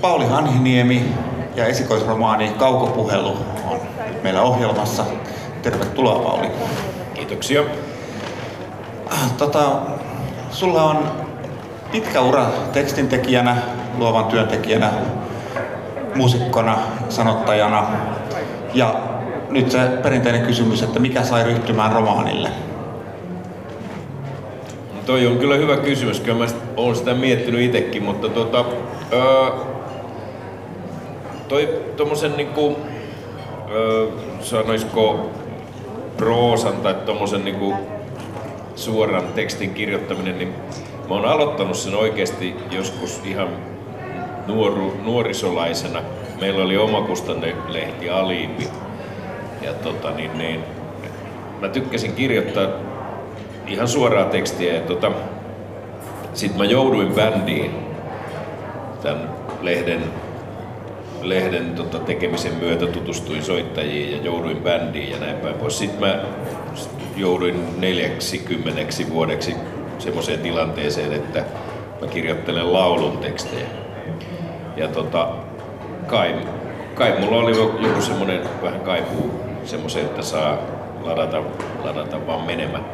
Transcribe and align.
Pauli 0.00 0.26
Hanhiniemi 0.26 1.14
ja 1.56 1.66
esikoisromaani 1.66 2.48
Kaukopuhelu 2.48 3.36
on 3.70 3.80
meillä 4.22 4.42
ohjelmassa. 4.42 5.04
Tervetuloa 5.62 6.18
Pauli. 6.18 6.46
Kiitoksia. 7.14 7.62
Tota, 9.38 9.72
sulla 10.50 10.82
on 10.82 11.04
pitkä 11.92 12.20
ura 12.20 12.46
tekstintekijänä, 12.72 13.56
luovan 13.98 14.24
työntekijänä, 14.24 14.90
muusikkona, 16.14 16.78
sanottajana. 17.08 17.86
Ja 18.74 18.94
nyt 19.48 19.70
se 19.70 19.78
perinteinen 20.02 20.46
kysymys, 20.46 20.82
että 20.82 20.98
mikä 21.00 21.22
sai 21.22 21.44
ryhtymään 21.44 21.92
romaanille? 21.92 22.50
Toi 25.06 25.26
on 25.26 25.38
kyllä 25.38 25.56
hyvä 25.56 25.76
kysymys, 25.76 26.20
kyllä 26.20 26.38
mä 26.38 26.50
oon 26.76 26.96
sitä 26.96 27.14
miettinyt 27.14 27.60
itsekin, 27.60 28.02
mutta 28.02 28.28
tota, 28.28 28.64
öö, 29.12 29.69
toi 31.50 31.68
tommosen 31.96 32.36
niinku, 32.36 32.76
sanoisiko 34.40 35.30
proosan 36.16 36.72
tai 36.72 36.94
tommosen 36.94 37.44
niinku 37.44 37.74
suoran 38.76 39.24
tekstin 39.34 39.74
kirjoittaminen, 39.74 40.38
niin 40.38 40.54
mä 41.08 41.14
oon 41.14 41.24
aloittanut 41.24 41.76
sen 41.76 41.94
oikeasti 41.94 42.56
joskus 42.70 43.20
ihan 43.24 43.48
nuoru, 44.46 44.94
nuorisolaisena. 45.04 46.02
Meillä 46.40 46.64
oli 46.64 46.74
lehti 47.68 48.10
Aliipi. 48.10 48.68
Ja 49.62 49.72
tota, 49.72 50.10
niin, 50.10 50.38
niin, 50.38 50.60
mä 51.60 51.68
tykkäsin 51.68 52.12
kirjoittaa 52.12 52.68
ihan 53.66 53.88
suoraa 53.88 54.24
tekstiä. 54.24 54.74
Ja 54.74 54.80
tota, 54.80 55.12
sitten 56.34 56.58
mä 56.58 56.64
jouduin 56.64 57.12
bändiin 57.14 57.70
tämän 59.02 59.30
lehden, 59.62 60.04
lehden 61.22 61.74
tota, 61.74 61.98
tekemisen 61.98 62.54
myötä 62.54 62.86
tutustuin 62.86 63.42
soittajiin 63.42 64.12
ja 64.12 64.22
jouduin 64.22 64.56
bändiin 64.56 65.10
ja 65.10 65.18
näin 65.18 65.36
päin 65.36 65.54
pois. 65.54 65.78
Sitten 65.78 66.00
mä 66.00 66.18
jouduin 67.16 67.80
40 67.80 68.84
vuodeksi 69.10 69.54
semmoiseen 69.98 70.40
tilanteeseen, 70.40 71.12
että 71.12 71.44
mä 72.00 72.06
kirjoittelen 72.06 72.72
laulun 72.72 73.18
tekstejä. 73.18 73.66
Ja 74.76 74.88
tota, 74.88 75.28
kai, 76.06 76.34
kai 76.94 77.14
mulla 77.20 77.36
oli 77.36 77.56
joku 77.88 78.02
semmoinen 78.02 78.40
vähän 78.62 78.80
kaipuu 78.80 79.30
semmoiseen, 79.64 80.06
että 80.06 80.22
saa 80.22 80.58
ladata, 81.02 81.42
ladata 81.84 82.26
vaan 82.26 82.46
menemään. 82.46 82.84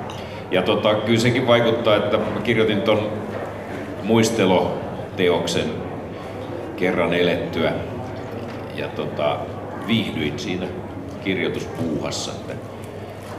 Ja 0.50 0.62
tota, 0.62 0.94
kyllä 0.94 1.20
sekin 1.20 1.46
vaikuttaa, 1.46 1.96
että 1.96 2.16
mä 2.16 2.40
kirjoitin 2.44 2.82
ton 2.82 3.12
muisteloteoksen 4.02 5.72
kerran 6.76 7.14
elettyä 7.14 7.72
ja 8.76 8.88
tota, 8.88 9.38
viihdyin 9.86 10.38
siinä 10.38 10.66
kirjoituspuuhassa. 11.24 12.32
Että, 12.32 12.54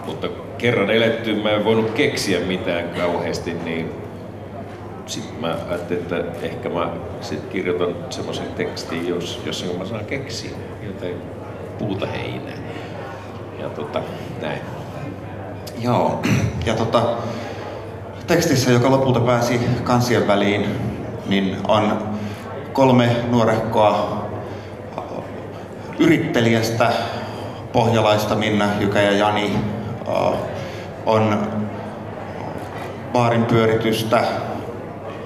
mutta 0.06 0.28
kerran 0.58 0.90
eletty 0.90 1.36
mä 1.36 1.50
en 1.50 1.66
voinut 1.66 1.92
keksiä 1.92 2.40
mitään 2.40 2.90
kauheasti, 2.90 3.54
niin 3.54 3.92
sitten 5.06 5.42
mä 5.42 5.56
ajattelin, 5.70 6.02
että 6.02 6.24
ehkä 6.42 6.70
mä 6.70 6.90
sit 7.22 7.46
kirjoitan 7.50 7.96
semmoisen 8.10 8.48
tekstin, 8.48 9.08
jos, 9.08 9.42
jossa 9.46 9.66
mä 9.78 9.86
saan 9.86 10.06
keksiä 10.06 10.52
jotain 10.84 11.16
puuta 11.80 12.08
heinää. 12.08 12.58
Ja 13.60 13.70
tota, 13.70 14.02
näin. 14.42 14.62
Joo, 15.82 16.22
ja 16.66 16.74
tota, 16.74 17.02
tekstissä, 18.28 18.72
joka 18.72 18.92
lopulta 18.92 19.20
pääsi 19.20 19.60
kansien 19.84 20.28
väliin, 20.28 20.66
niin 21.28 21.58
on 21.68 21.98
kolme 22.74 23.10
nuorehkoa 23.30 24.27
yrittelijästä, 26.00 26.92
pohjalaista 27.74 28.36
Minna, 28.36 28.66
Jykä 28.80 29.02
ja 29.02 29.12
Jani, 29.12 29.52
on 31.06 31.48
baarin 33.14 33.46
pyöritystä, 33.46 34.24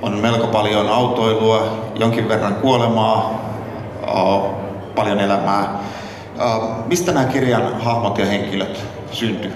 on 0.02 0.18
melko 0.18 0.48
paljon 0.48 0.90
autoilua, 0.90 1.88
jonkin 1.96 2.30
verran 2.30 2.56
kuolemaa, 2.56 3.42
paljon 4.96 5.20
elämää. 5.20 5.80
Mistä 6.86 7.12
nämä 7.12 7.26
kirjan 7.26 7.82
hahmot 7.82 8.18
ja 8.18 8.26
henkilöt 8.26 8.86
syntyy? 9.12 9.53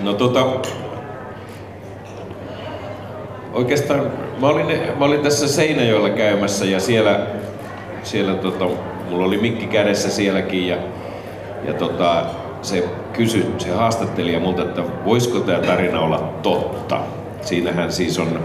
No 0.00 0.12
tota, 0.12 0.46
oikeastaan 3.52 4.10
mä 4.40 4.46
olin, 4.46 4.66
mä 4.98 5.04
olin 5.04 5.22
tässä 5.22 5.48
Seinäjoella 5.48 6.10
käymässä 6.10 6.64
ja 6.64 6.80
siellä, 6.80 7.26
siellä 8.02 8.34
tota, 8.34 8.64
mulla 9.10 9.24
oli 9.26 9.38
mikki 9.38 9.66
kädessä 9.66 10.10
sielläkin 10.10 10.68
ja, 10.68 10.76
ja 11.64 11.74
tota, 11.74 12.24
se 12.62 12.88
kysyi 13.12 13.46
se 13.58 13.70
haastattelija 13.70 14.40
multa, 14.40 14.62
että 14.62 14.82
voisiko 15.04 15.40
tämä 15.40 15.58
tarina 15.58 16.00
olla 16.00 16.18
totta. 16.42 17.00
Siinähän 17.40 17.92
siis 17.92 18.18
on 18.18 18.40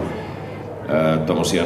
tommosia 1.26 1.64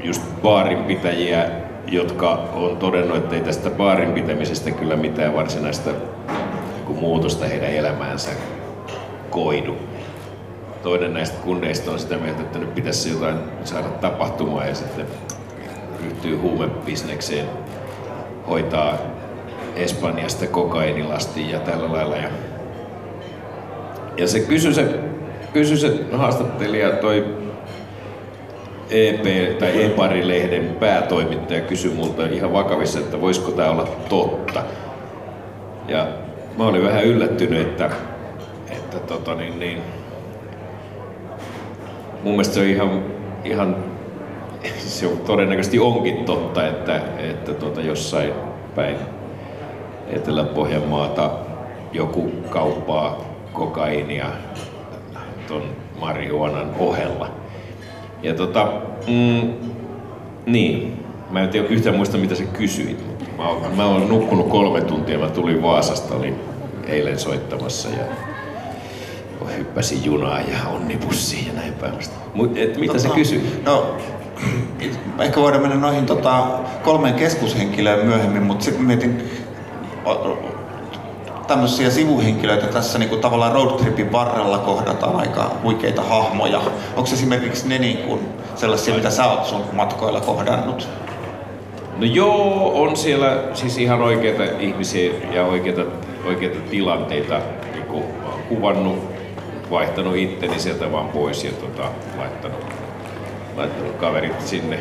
just 0.00 0.22
baarinpitäjiä, 0.42 1.50
jotka 1.86 2.48
on 2.54 2.76
todennut, 2.76 3.16
että 3.16 3.34
ei 3.34 3.40
tästä 3.40 3.70
baarin 3.70 4.12
pitämisestä 4.12 4.70
kyllä 4.70 4.96
mitään 4.96 5.34
varsinaista 5.34 5.90
muutosta 7.00 7.46
heidän 7.46 7.70
elämäänsä 7.70 8.30
koidu. 9.30 9.76
Toinen 10.82 11.14
näistä 11.14 11.38
kundeista 11.44 11.90
on 11.90 11.98
sitä 11.98 12.16
mieltä, 12.16 12.42
että 12.42 12.58
nyt 12.58 12.74
pitäisi 12.74 13.10
jotain 13.10 13.36
saada 13.64 13.88
tapahtumaan 13.88 14.68
ja 14.68 14.74
sitten 14.74 15.06
ryhtyy 16.04 16.36
huumebisnekseen, 16.36 17.46
hoitaa 18.50 18.98
Espanjasta 19.76 20.46
kokainilasti 20.46 21.50
ja 21.50 21.60
tällä 21.60 21.92
lailla. 21.92 22.16
Ja, 22.16 22.28
ja 24.16 24.28
se 24.28 24.40
kysyi 24.40 24.74
se, 24.74 25.00
kysyi 25.52 25.76
se 25.76 26.00
haastattelija, 26.12 26.90
toi 26.90 27.24
EP 28.90 29.58
tai 29.58 29.84
E-pari-lehden 29.84 30.76
päätoimittaja 30.80 31.60
kysyi 31.60 31.94
multa 31.94 32.26
ihan 32.26 32.52
vakavissa, 32.52 32.98
että 32.98 33.20
voisiko 33.20 33.50
tämä 33.50 33.70
olla 33.70 33.88
totta. 34.08 34.62
Ja 35.88 36.06
mä 36.58 36.64
olin 36.64 36.84
vähän 36.84 37.04
yllättynyt, 37.04 37.60
että, 37.60 37.90
että 38.70 38.96
tota 38.98 39.34
niin, 39.34 39.58
niin, 39.58 39.82
mun 42.22 42.32
mielestä 42.32 42.54
se 42.54 42.60
on 42.60 42.66
ihan, 42.66 43.04
ihan 43.44 43.89
se 44.78 45.06
on 45.06 45.18
todennäköisesti 45.18 45.78
onkin 45.78 46.24
totta, 46.24 46.66
että, 46.66 47.00
että 47.18 47.54
tota 47.54 47.80
jossain 47.80 48.32
päin 48.74 48.96
Etelä-Pohjanmaata 50.06 51.30
joku 51.92 52.30
kauppaa 52.50 53.24
kokainia 53.52 54.26
ton 55.48 55.62
marihuonan 56.00 56.70
ohella. 56.78 57.30
Ja 58.22 58.34
tota, 58.34 58.72
mm, 59.06 59.52
niin, 60.46 61.04
mä 61.30 61.42
en 61.42 61.48
tiedä 61.48 61.68
yhtään 61.68 61.96
muista 61.96 62.18
mitä 62.18 62.34
sä 62.34 62.44
kysyit. 62.44 63.04
Mä 63.36 63.48
oon, 63.48 63.76
mä 63.76 63.86
oon 63.86 64.08
nukkunut 64.08 64.48
kolme 64.48 64.80
tuntia, 64.80 65.18
mä 65.18 65.28
tulin 65.28 65.62
Vaasasta, 65.62 66.14
olin 66.14 66.34
eilen 66.86 67.18
soittamassa 67.18 67.88
ja 67.88 68.04
hyppäsin 69.60 70.04
junaan 70.04 70.44
ja 70.52 70.68
onnibussiin 70.68 71.46
ja 71.46 71.52
näin 71.52 71.72
päin. 71.72 71.92
Mut, 72.34 72.56
et, 72.56 72.76
mitä 72.76 72.92
tota, 72.92 73.08
sä 73.08 73.14
kysyit? 73.14 73.64
No, 73.64 73.96
ehkä 75.18 75.40
voidaan 75.40 75.62
mennä 75.62 75.76
noihin 75.76 76.06
tota, 76.06 76.46
kolmeen 76.82 77.14
keskushenkilöön 77.14 78.06
myöhemmin, 78.06 78.42
mutta 78.42 78.64
sitten 78.64 78.84
mietin, 78.84 79.30
tämmöisiä 81.46 81.90
sivuhenkilöitä 81.90 82.66
tässä 82.66 82.98
niin 82.98 83.08
kuin 83.08 83.20
tavallaan 83.20 83.52
roadtripin 83.52 84.12
varrella 84.12 84.58
kohdataan 84.58 85.16
aika 85.16 85.50
huikeita 85.62 86.02
hahmoja. 86.02 86.60
Onko 86.96 87.10
esimerkiksi 87.12 87.68
ne 87.68 87.78
niin 87.78 87.98
kuin 87.98 88.20
sellaisia, 88.54 88.94
mitä 88.94 89.10
sä 89.10 89.26
oot 89.26 89.46
sun 89.46 89.64
matkoilla 89.72 90.20
kohdannut? 90.20 90.88
No 91.96 92.06
joo, 92.06 92.82
on 92.82 92.96
siellä 92.96 93.42
siis 93.54 93.78
ihan 93.78 94.02
oikeita 94.02 94.42
ihmisiä 94.58 95.12
ja 95.32 95.44
oikeita, 95.44 95.82
oikeita 96.26 96.58
tilanteita 96.70 97.40
niin 97.72 98.04
kuvannut, 98.48 98.98
vaihtanut 99.70 100.16
itteni 100.16 100.60
sieltä 100.60 100.92
vaan 100.92 101.08
pois 101.08 101.44
ja 101.44 101.50
tota, 101.52 101.88
laittanut, 102.18 102.64
laittanut 103.60 103.96
kaverit 103.96 104.40
sinne 104.40 104.78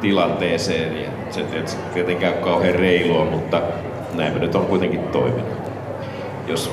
tilanteeseen. 0.00 1.02
Ja 1.02 1.10
se 1.30 1.44
tietenkään 1.94 2.34
kauhean 2.34 2.74
reilua, 2.74 3.24
mutta 3.24 3.62
näin 4.14 4.32
me 4.32 4.38
nyt 4.38 4.54
on 4.54 4.66
kuitenkin 4.66 5.02
toiminut. 5.02 5.48
Jos, 6.46 6.70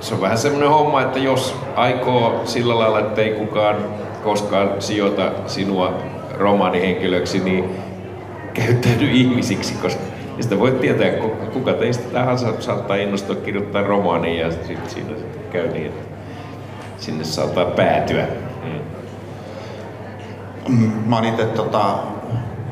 se 0.00 0.14
on 0.14 0.20
vähän 0.20 0.38
semmoinen 0.38 0.70
homma, 0.70 1.02
että 1.02 1.18
jos 1.18 1.56
aikoo 1.76 2.40
sillä 2.44 2.78
lailla, 2.78 3.00
että 3.00 3.22
ei 3.22 3.30
kukaan 3.30 3.76
koskaan 4.24 4.82
sijoita 4.82 5.32
sinua 5.46 5.92
romaanihenkilöksi, 6.38 7.40
niin 7.40 7.70
käyttäydy 8.54 9.10
ihmisiksi, 9.10 9.74
koska 9.74 10.02
ja 10.36 10.42
sitä 10.42 10.58
voit 10.58 10.80
tietää, 10.80 11.10
kuka 11.52 11.72
teistä 11.72 12.04
tahansa 12.12 12.52
saattaa 12.60 12.96
innostua 12.96 13.36
kirjoittaa 13.36 13.82
romaania 13.82 14.46
ja 14.46 14.50
sitten 14.50 14.90
siinä 14.90 15.10
käy 15.52 15.68
niin, 15.68 15.86
että 15.86 16.04
sinne 16.98 17.24
saattaa 17.24 17.64
päätyä. 17.64 18.26
Mm. 18.64 19.01
Mä 21.06 21.16
oon 21.16 21.24
itse 21.24 21.44
tota, 21.44 21.94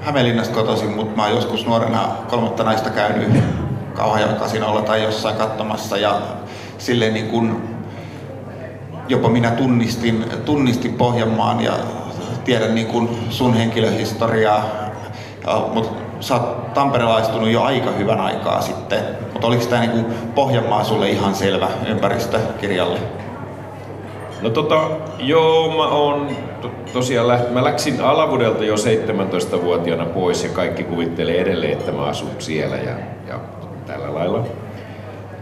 Hämeenlinnasta 0.01 0.55
kotoisin, 0.55 0.91
mutta 0.91 1.17
mä 1.17 1.23
oon 1.23 1.35
joskus 1.35 1.67
nuorena 1.67 2.09
kolmatta 2.29 2.65
naista 2.65 2.91
käynyt 2.91 3.45
Kauhajoen 3.95 4.37
kasinolla 4.37 4.83
tai 4.83 5.03
jossain 5.03 5.37
katsomassa 5.37 5.97
ja 5.97 6.21
silleen 6.79 7.15
niin 7.15 7.29
kuin 7.29 7.57
jopa 9.09 9.29
minä 9.29 9.51
tunnistin, 9.51 10.25
tunnistin 10.45 10.95
Pohjanmaan 10.95 11.61
ja 11.61 11.73
tiedän 12.45 12.75
niin 12.75 12.87
kuin 12.87 13.09
sun 13.31 13.55
henkilöhistoriaa, 13.55 14.65
mutta 15.75 15.91
sä 16.21 16.35
oot 16.35 16.75
tamperelaistunut 16.75 17.51
jo 17.51 17.63
aika 17.63 17.91
hyvän 17.91 18.21
aikaa 18.21 18.61
sitten, 18.61 18.99
mutta 19.33 19.47
oliko 19.47 19.65
tämä 19.65 19.87
niin 19.87 20.07
Pohjanmaa 20.35 20.85
sulle 20.85 21.11
ihan 21.11 21.35
selvä 21.35 21.69
ympäristö 21.87 22.39
kirjalle? 22.61 22.99
No 24.43 24.51
tota, 24.51 24.91
joo, 25.19 25.77
mä 25.77 25.89
oon 25.89 26.29
to, 26.63 26.71
tosiaan 26.93 27.29
läht, 27.29 27.51
mä 27.51 27.65
läksin 27.65 28.01
Alavudelta 28.01 28.65
jo 28.65 28.75
17-vuotiaana 28.75 30.05
pois 30.05 30.45
ja 30.45 30.51
kaikki 30.51 30.85
kuvittelee 30.85 31.41
edelleen, 31.41 31.73
että 31.73 31.93
mä 31.93 32.03
asun 32.03 32.31
siellä 32.39 32.77
ja, 32.77 32.95
ja 33.29 33.41
tällä 33.87 34.15
lailla. 34.15 34.47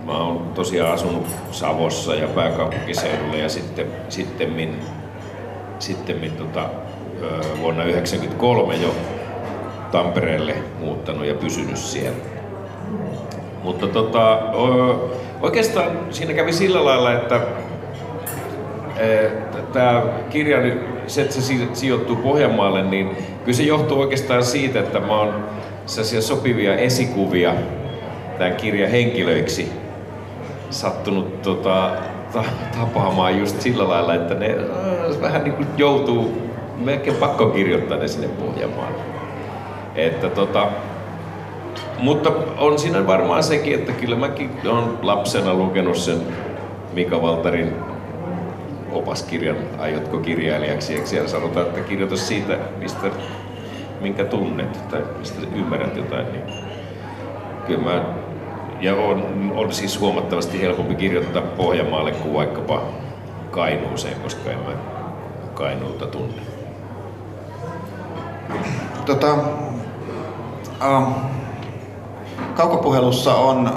Mä 0.04 0.18
oon 0.18 0.50
tosiaan 0.54 0.92
asunut 0.92 1.26
Savossa 1.50 2.14
ja 2.14 2.28
pääkaupunkiseudulla 2.28 3.36
ja 3.36 3.48
sitten 3.48 3.86
sittemmin, 4.08 4.80
sittemmin 5.78 6.32
tota, 6.32 6.70
vuonna 7.60 7.82
1993 7.82 8.74
jo 8.74 8.94
Tampereelle 9.92 10.54
muuttanut 10.80 11.26
ja 11.26 11.34
pysynyt 11.34 11.76
siellä. 11.76 12.18
Mutta 13.62 13.86
tota, 13.86 14.38
oikeastaan 15.40 15.90
siinä 16.10 16.34
kävi 16.34 16.52
sillä 16.52 16.84
lailla, 16.84 17.12
että 17.12 17.40
tämä 19.72 20.02
kirja, 20.30 20.58
se, 21.06 21.22
että 21.22 21.34
se 21.34 21.54
sijoittuu 21.72 22.16
Pohjanmaalle, 22.16 22.82
niin 22.82 23.10
kyllä 23.44 23.56
se 23.56 23.62
johtuu 23.62 24.00
oikeastaan 24.00 24.44
siitä, 24.44 24.78
että 24.80 25.00
mä 25.00 25.18
oon 25.18 25.44
sellaisia 25.86 26.22
sopivia 26.22 26.76
esikuvia 26.76 27.54
tämän 28.38 28.56
kirjan 28.56 28.90
henkilöiksi 28.90 29.72
sattunut 30.70 31.42
tota, 31.42 31.90
ta- 32.32 32.44
tapaamaan 32.80 33.38
just 33.38 33.60
sillä 33.60 33.88
lailla, 33.88 34.14
että 34.14 34.34
ne 34.34 34.46
äh, 34.46 35.22
vähän 35.22 35.44
niin 35.44 35.54
kuin 35.54 35.68
joutuu 35.76 36.42
melkein 36.76 37.16
pakko 37.16 37.46
kirjoittaa 37.46 37.98
ne 37.98 38.08
sinne 38.08 38.28
Pohjanmaalle. 38.28 38.98
Että 39.96 40.28
tota, 40.28 40.66
mutta 41.98 42.32
on 42.58 42.78
siinä 42.78 43.06
varmaan 43.06 43.42
sekin, 43.42 43.74
että 43.74 43.92
kyllä 43.92 44.16
mäkin 44.16 44.50
olen 44.66 44.84
lapsena 45.02 45.54
lukenut 45.54 45.96
sen 45.96 46.18
Mika 46.92 47.22
Valtarin 47.22 47.87
opaskirjan 48.92 49.56
Aiotko 49.78 50.18
kirjailijaksi? 50.18 50.94
Ja 50.94 51.06
siellä 51.06 51.28
sanotaan, 51.28 51.66
että 51.66 51.80
kirjoita 51.80 52.16
siitä, 52.16 52.58
mistä, 52.78 53.10
minkä 54.00 54.24
tunnet 54.24 54.88
tai 54.88 55.02
mistä 55.18 55.40
ymmärrät 55.54 55.96
jotain. 55.96 56.26
Niin 56.32 56.42
kyllä 57.66 57.84
mä, 57.84 58.04
ja 58.80 58.94
on, 58.94 59.52
on 59.56 59.72
siis 59.72 60.00
huomattavasti 60.00 60.62
helpompi 60.62 60.94
kirjoittaa 60.94 61.42
Pohjanmaalle 61.42 62.12
kuin 62.12 62.34
vaikkapa 62.34 62.82
Kainuuseen, 63.50 64.20
koska 64.20 64.50
en 64.50 64.58
mä 64.58 64.72
Kainuuta 65.54 66.06
tunne. 66.06 66.42
Tota, 69.06 69.38
äh, 70.82 71.08
kaukopuhelussa 72.54 73.34
on, 73.34 73.70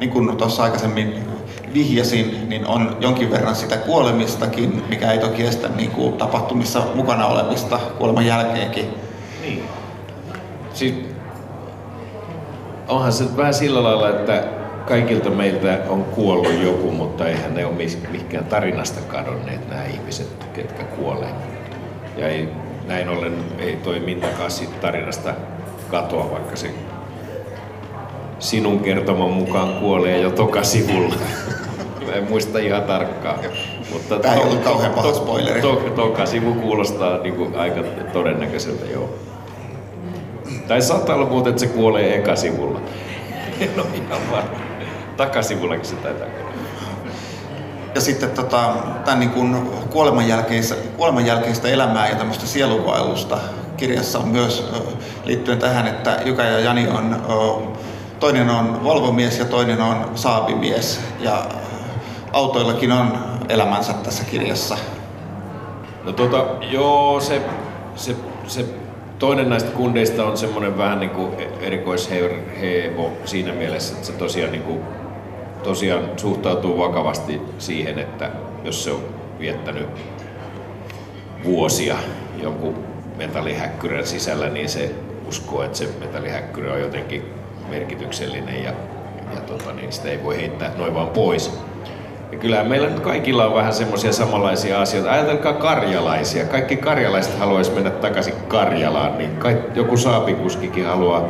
niin 0.00 0.10
kuin 0.10 0.36
tuossa 0.36 0.62
aikaisemmin 0.62 1.29
vihjasin, 1.74 2.48
niin 2.48 2.66
on 2.66 2.96
jonkin 3.00 3.30
verran 3.30 3.54
sitä 3.54 3.76
kuolemistakin, 3.76 4.84
mikä 4.88 5.12
ei 5.12 5.18
toki 5.18 5.46
estä 5.46 5.68
niin 5.68 5.90
kuin 5.90 6.12
tapahtumissa 6.12 6.82
mukana 6.94 7.26
olemista 7.26 7.78
kuoleman 7.98 8.26
jälkeenkin. 8.26 8.84
Niin. 9.42 9.62
Siis, 10.74 10.94
onhan 12.88 13.12
se 13.12 13.36
vähän 13.36 13.54
sillä 13.54 13.82
lailla, 13.82 14.08
että 14.08 14.44
kaikilta 14.88 15.30
meiltä 15.30 15.78
on 15.88 16.04
kuollut 16.04 16.62
joku, 16.62 16.90
mutta 16.90 17.28
eihän 17.28 17.54
ne 17.54 17.66
ole 17.66 17.74
mikään 18.10 18.44
tarinasta 18.44 19.00
kadonneet 19.00 19.68
nämä 19.68 19.84
ihmiset, 19.84 20.46
ketkä 20.52 20.84
kuolee. 20.84 21.30
Ja 22.16 22.28
ei, 22.28 22.48
näin 22.86 23.08
ollen 23.08 23.34
ei 23.58 23.76
toi 23.76 24.00
Mintakaan 24.00 24.50
siitä 24.50 24.74
tarinasta 24.80 25.34
katoa, 25.90 26.30
vaikka 26.30 26.56
se 26.56 26.74
sinun 28.38 28.80
kertoman 28.80 29.30
mukaan 29.30 29.74
kuolee 29.74 30.20
jo 30.20 30.30
toka 30.30 30.62
sivulla. 30.62 31.14
En 32.20 32.28
muista 32.28 32.58
ihan 32.58 32.82
tarkkaan. 32.82 33.38
Mutta 33.92 34.18
Tämä 34.18 34.34
ei 34.34 34.42
ollut 34.42 34.64
kauhean 34.64 34.92
paha 34.92 35.14
spoileri. 35.14 35.60
To, 35.60 35.76
to, 35.76 35.90
toka 35.90 36.26
sivu 36.26 36.54
kuulostaa 36.54 37.18
niin 37.18 37.34
kuin 37.34 37.56
aika 37.56 37.80
todennäköiseltä, 38.12 38.86
joo. 38.92 39.08
Tai 40.68 40.82
saattaa 40.82 41.16
olla 41.16 41.26
muuten, 41.26 41.50
että 41.50 41.60
se 41.60 41.66
kuolee 41.66 42.16
eka 42.16 42.36
sivulla. 42.36 42.80
En 43.60 43.70
ole 43.76 43.86
ihan 43.94 44.20
varma. 44.32 44.60
Takasivullakin 45.16 45.84
se 45.84 45.96
taitaa 45.96 46.26
ja 47.94 48.00
sitten 48.00 48.30
tota, 48.30 48.74
tämän 49.04 49.20
niin 49.20 49.30
kuin 49.30 49.56
kuoleman, 49.90 50.28
jälkeistä, 50.28 50.74
kuoleman 50.96 51.26
jälkeistä 51.26 51.68
elämää 51.68 52.08
ja 52.08 52.14
tämmöistä 52.14 52.46
sielunvaellusta 52.46 53.38
kirjassa 53.76 54.18
on 54.18 54.28
myös 54.28 54.70
liittyen 55.24 55.58
tähän, 55.58 55.86
että 55.86 56.18
Juka 56.24 56.42
ja 56.42 56.58
Jani 56.58 56.88
on 56.88 57.22
toinen 58.20 58.50
on 58.50 58.84
valvomies 58.84 59.38
ja 59.38 59.44
toinen 59.44 59.80
on 59.80 60.10
saapimies. 60.14 61.00
Ja 61.20 61.44
autoillakin 62.32 62.92
on 62.92 63.18
elämänsä 63.48 63.92
tässä 63.92 64.24
kirjassa. 64.24 64.78
No 66.04 66.12
tota, 66.12 66.46
joo, 66.60 67.20
se, 67.20 67.42
se, 67.94 68.16
se 68.46 68.64
toinen 69.18 69.48
näistä 69.48 69.70
kundeista 69.70 70.24
on 70.24 70.36
semmoinen 70.36 70.78
vähän 70.78 71.00
niin 71.00 71.10
kuin 71.10 71.32
erikoisheevo 71.60 73.12
siinä 73.24 73.52
mielessä, 73.52 73.94
että 73.94 74.06
se 74.06 74.12
tosiaan, 74.12 74.52
niin 74.52 74.62
kuin, 74.62 74.80
tosiaan 75.62 76.04
suhtautuu 76.16 76.78
vakavasti 76.78 77.42
siihen, 77.58 77.98
että 77.98 78.30
jos 78.64 78.84
se 78.84 78.90
on 78.90 79.00
viettänyt 79.40 79.88
vuosia 81.44 81.96
jonkun 82.42 82.74
metallihäkkyrän 83.16 84.06
sisällä, 84.06 84.48
niin 84.48 84.68
se 84.68 84.94
uskoo, 85.28 85.62
että 85.62 85.78
se 85.78 85.88
metallihäkkyrä 86.00 86.72
on 86.72 86.80
jotenkin 86.80 87.24
merkityksellinen 87.68 88.64
ja, 88.64 88.72
ja 89.34 89.40
tota, 89.40 89.72
niin 89.72 89.92
sitä 89.92 90.08
ei 90.08 90.24
voi 90.24 90.36
heittää 90.36 90.72
noin 90.76 90.94
vaan 90.94 91.08
pois. 91.08 91.60
Ja 92.32 92.38
kyllähän 92.38 92.68
meillä 92.68 92.88
nyt 92.88 93.00
kaikilla 93.00 93.46
on 93.46 93.54
vähän 93.54 93.72
semmoisia 93.72 94.12
samanlaisia 94.12 94.80
asioita. 94.80 95.10
Ajatelkaa 95.10 95.52
karjalaisia. 95.52 96.44
Kaikki 96.44 96.76
karjalaiset 96.76 97.38
haluaisi 97.38 97.70
mennä 97.70 97.90
takaisin 97.90 98.34
Karjalaan, 98.48 99.18
niin 99.18 99.36
kai, 99.36 99.62
joku 99.74 99.96
saapikuskikin 99.96 100.86
haluaa 100.86 101.28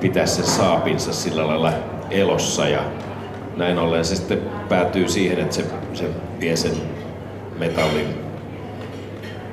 pitää 0.00 0.26
sen 0.26 0.44
saapinsa 0.44 1.12
sillä 1.12 1.46
lailla 1.46 1.72
elossa 2.10 2.68
ja 2.68 2.80
näin 3.56 3.78
ollen 3.78 4.04
se 4.04 4.16
sitten 4.16 4.38
päätyy 4.68 5.08
siihen, 5.08 5.38
että 5.38 5.54
se, 5.54 5.64
se 5.94 6.04
vie 6.40 6.56
sen 6.56 6.72
metallin, 7.58 8.06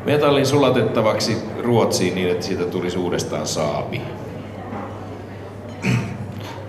metallin 0.06 0.46
sulatettavaksi 0.46 1.38
Ruotsiin 1.64 2.16
niin, 2.16 2.32
että 2.32 2.46
siitä 2.46 2.64
tulisi 2.64 2.98
uudestaan 2.98 3.48
saapi 3.48 4.02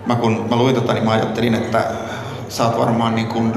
mä 0.09 0.15
kun 0.15 0.45
mä 0.49 0.55
luin 0.55 0.75
tota, 0.75 0.93
niin 0.93 1.05
mä 1.05 1.11
ajattelin, 1.11 1.55
että 1.55 1.83
sä 2.49 2.65
oot 2.65 2.79
varmaan 2.79 3.15
niin 3.15 3.27
kuin 3.27 3.53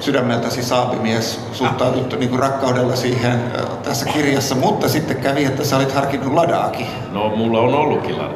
sydämeltäsi 0.00 0.62
saapimies, 0.62 1.40
suhtaudut 1.52 2.18
niin 2.18 2.28
kuin 2.28 2.40
rakkaudella 2.40 2.96
siihen 2.96 3.40
tässä 3.82 4.06
kirjassa, 4.06 4.54
mutta 4.54 4.88
sitten 4.88 5.16
kävi, 5.16 5.44
että 5.44 5.64
sä 5.64 5.76
olit 5.76 5.92
harkinnut 5.92 6.32
ladaakin. 6.32 6.86
No 7.12 7.36
mulla 7.36 7.60
on 7.60 7.74
ollutkin 7.74 8.18
lada. 8.18 8.34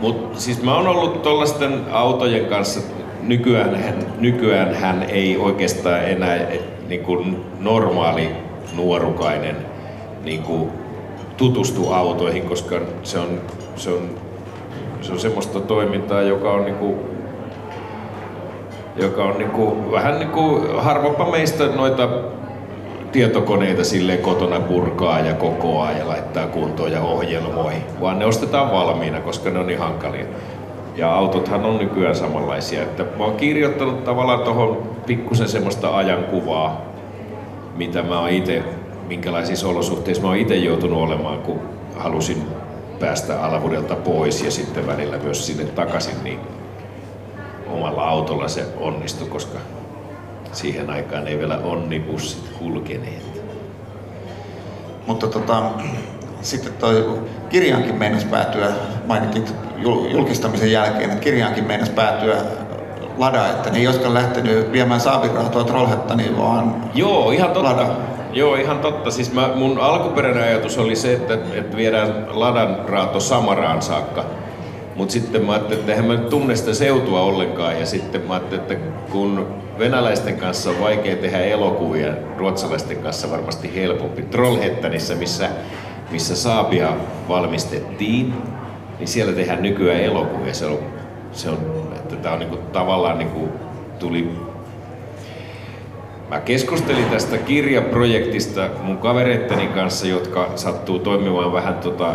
Mut 0.00 0.40
siis 0.40 0.62
mä 0.62 0.76
oon 0.76 0.88
ollut 0.88 1.22
tollasten 1.22 1.84
autojen 1.92 2.46
kanssa, 2.46 2.80
nykyään 3.22 3.76
hän, 3.76 4.06
nykyään 4.18 4.74
hän 4.74 5.02
ei 5.02 5.36
oikeastaan 5.36 6.04
enää 6.04 6.38
niin 6.88 7.02
kuin 7.02 7.44
normaali 7.60 8.30
nuorukainen 8.74 9.56
niin 10.24 10.42
kuin 10.42 10.70
tutustu 11.36 11.92
autoihin, 11.92 12.42
koska 12.42 12.80
se 13.02 13.18
on, 13.18 13.40
se 13.76 13.90
on 13.90 14.10
se 15.06 15.12
on 15.12 15.20
semmoista 15.20 15.60
toimintaa, 15.60 16.22
joka 16.22 16.52
on 16.52 16.64
niinku, 16.64 16.98
joka 18.96 19.24
on 19.24 19.38
niinku, 19.38 19.92
vähän 19.92 20.18
niinku 20.18 20.66
harvapa 20.76 21.30
meistä 21.30 21.66
noita 21.66 22.08
tietokoneita 23.12 23.84
sille 23.84 24.16
kotona 24.16 24.60
purkaa 24.60 25.20
ja 25.20 25.34
kokoaa 25.34 25.92
ja 25.92 26.08
laittaa 26.08 26.46
kuntoon 26.46 26.92
ja 26.92 27.02
ohjelmoi, 27.02 27.74
vaan 28.00 28.18
ne 28.18 28.26
ostetaan 28.26 28.72
valmiina, 28.72 29.20
koska 29.20 29.50
ne 29.50 29.58
on 29.58 29.66
niin 29.66 29.78
hankalia. 29.78 30.24
Ja 30.96 31.14
autothan 31.14 31.64
on 31.64 31.78
nykyään 31.78 32.14
samanlaisia. 32.14 32.82
Että 32.82 33.02
mä 33.18 33.24
oon 33.24 33.36
kirjoittanut 33.36 34.04
tavallaan 34.04 34.40
tuohon 34.40 34.82
pikkusen 35.06 35.48
semmoista 35.48 35.96
ajankuvaa, 35.96 36.82
mitä 37.76 38.02
mä 38.02 38.20
oon 38.20 38.30
itse, 38.30 38.62
minkälaisissa 39.08 39.68
olosuhteissa 39.68 40.22
mä 40.22 40.28
oon 40.28 40.36
itse 40.36 40.56
joutunut 40.56 41.02
olemaan, 41.02 41.38
kun 41.38 41.60
halusin 41.96 42.42
päästä 43.00 43.44
Alavudelta 43.44 43.94
pois 43.94 44.42
ja 44.42 44.50
sitten 44.50 44.86
välillä 44.86 45.18
myös 45.18 45.46
sinne 45.46 45.64
takaisin, 45.64 46.24
niin 46.24 46.40
omalla 47.68 48.08
autolla 48.08 48.48
se 48.48 48.66
onnistui, 48.80 49.28
koska 49.28 49.58
siihen 50.52 50.90
aikaan 50.90 51.26
ei 51.26 51.38
vielä 51.38 51.58
onnibussit 51.64 52.48
kulkeneet. 52.58 53.42
Mutta 55.06 55.26
tota, 55.26 55.62
sitten 56.42 56.72
toi 56.72 57.18
kirjaankin 57.48 57.94
meinasi 57.94 58.26
päätyä, 58.26 58.68
mainitit 59.06 59.54
julkistamisen 60.12 60.72
jälkeen, 60.72 61.10
että 61.10 61.24
kirjaankin 61.24 61.64
meinasi 61.64 61.92
päätyä 61.92 62.36
lada, 63.18 63.46
että 63.48 63.70
ne 63.70 63.78
ei 63.78 63.86
olisikaan 63.86 64.14
lähtenyt 64.14 64.72
viemään 64.72 65.00
saaviraatoa 65.00 65.64
Trollhättaniin, 65.64 66.38
vaan 66.38 66.84
Joo, 66.94 67.30
ihan 67.30 67.50
totta. 67.50 67.68
lada. 67.68 67.86
Joo, 68.32 68.54
ihan 68.54 68.78
totta. 68.78 69.10
Siis 69.10 69.32
mä, 69.32 69.50
mun 69.54 69.78
alkuperäinen 69.80 70.42
ajatus 70.42 70.78
oli 70.78 70.96
se, 70.96 71.12
että, 71.12 71.34
että 71.54 71.76
viedään 71.76 72.26
ladan 72.28 72.78
raato 72.88 73.20
Samaraan 73.20 73.82
saakka. 73.82 74.24
Mutta 74.96 75.12
sitten 75.12 75.44
mä 75.44 75.52
ajattelin, 75.52 75.80
että 75.80 75.92
eihän 75.92 76.06
mä 76.06 76.16
tunne 76.16 76.56
sitä 76.56 76.74
seutua 76.74 77.20
ollenkaan. 77.20 77.80
Ja 77.80 77.86
sitten 77.86 78.20
mä 78.20 78.34
ajattelin, 78.34 78.62
että 78.62 78.74
kun 79.10 79.46
venäläisten 79.78 80.36
kanssa 80.36 80.70
on 80.70 80.80
vaikea 80.80 81.16
tehdä 81.16 81.40
elokuvia, 81.40 82.14
ruotsalaisten 82.36 82.96
kanssa 82.96 83.30
varmasti 83.30 83.74
helpompi. 83.74 84.22
Trollhättanissa, 84.22 85.14
missä, 85.14 85.48
missä 86.10 86.36
Saabia 86.36 86.92
valmistettiin, 87.28 88.34
niin 88.98 89.08
siellä 89.08 89.32
tehdään 89.32 89.62
nykyään 89.62 90.00
elokuvia. 90.00 90.54
Se 90.54 90.66
on, 90.66 90.78
se 91.32 91.50
on 91.50 91.86
että 91.96 92.16
tää 92.16 92.32
on 92.32 92.38
niinku, 92.38 92.56
tavallaan 92.56 93.18
niinku, 93.18 93.48
tuli 93.98 94.30
Mä 96.28 96.40
keskustelin 96.40 97.04
tästä 97.04 97.38
kirjaprojektista 97.38 98.68
mun 98.82 98.98
kavereitteni 98.98 99.66
kanssa, 99.66 100.06
jotka 100.06 100.52
sattuu 100.56 100.98
toimimaan 100.98 101.52
vähän 101.52 101.74
tota, 101.74 102.14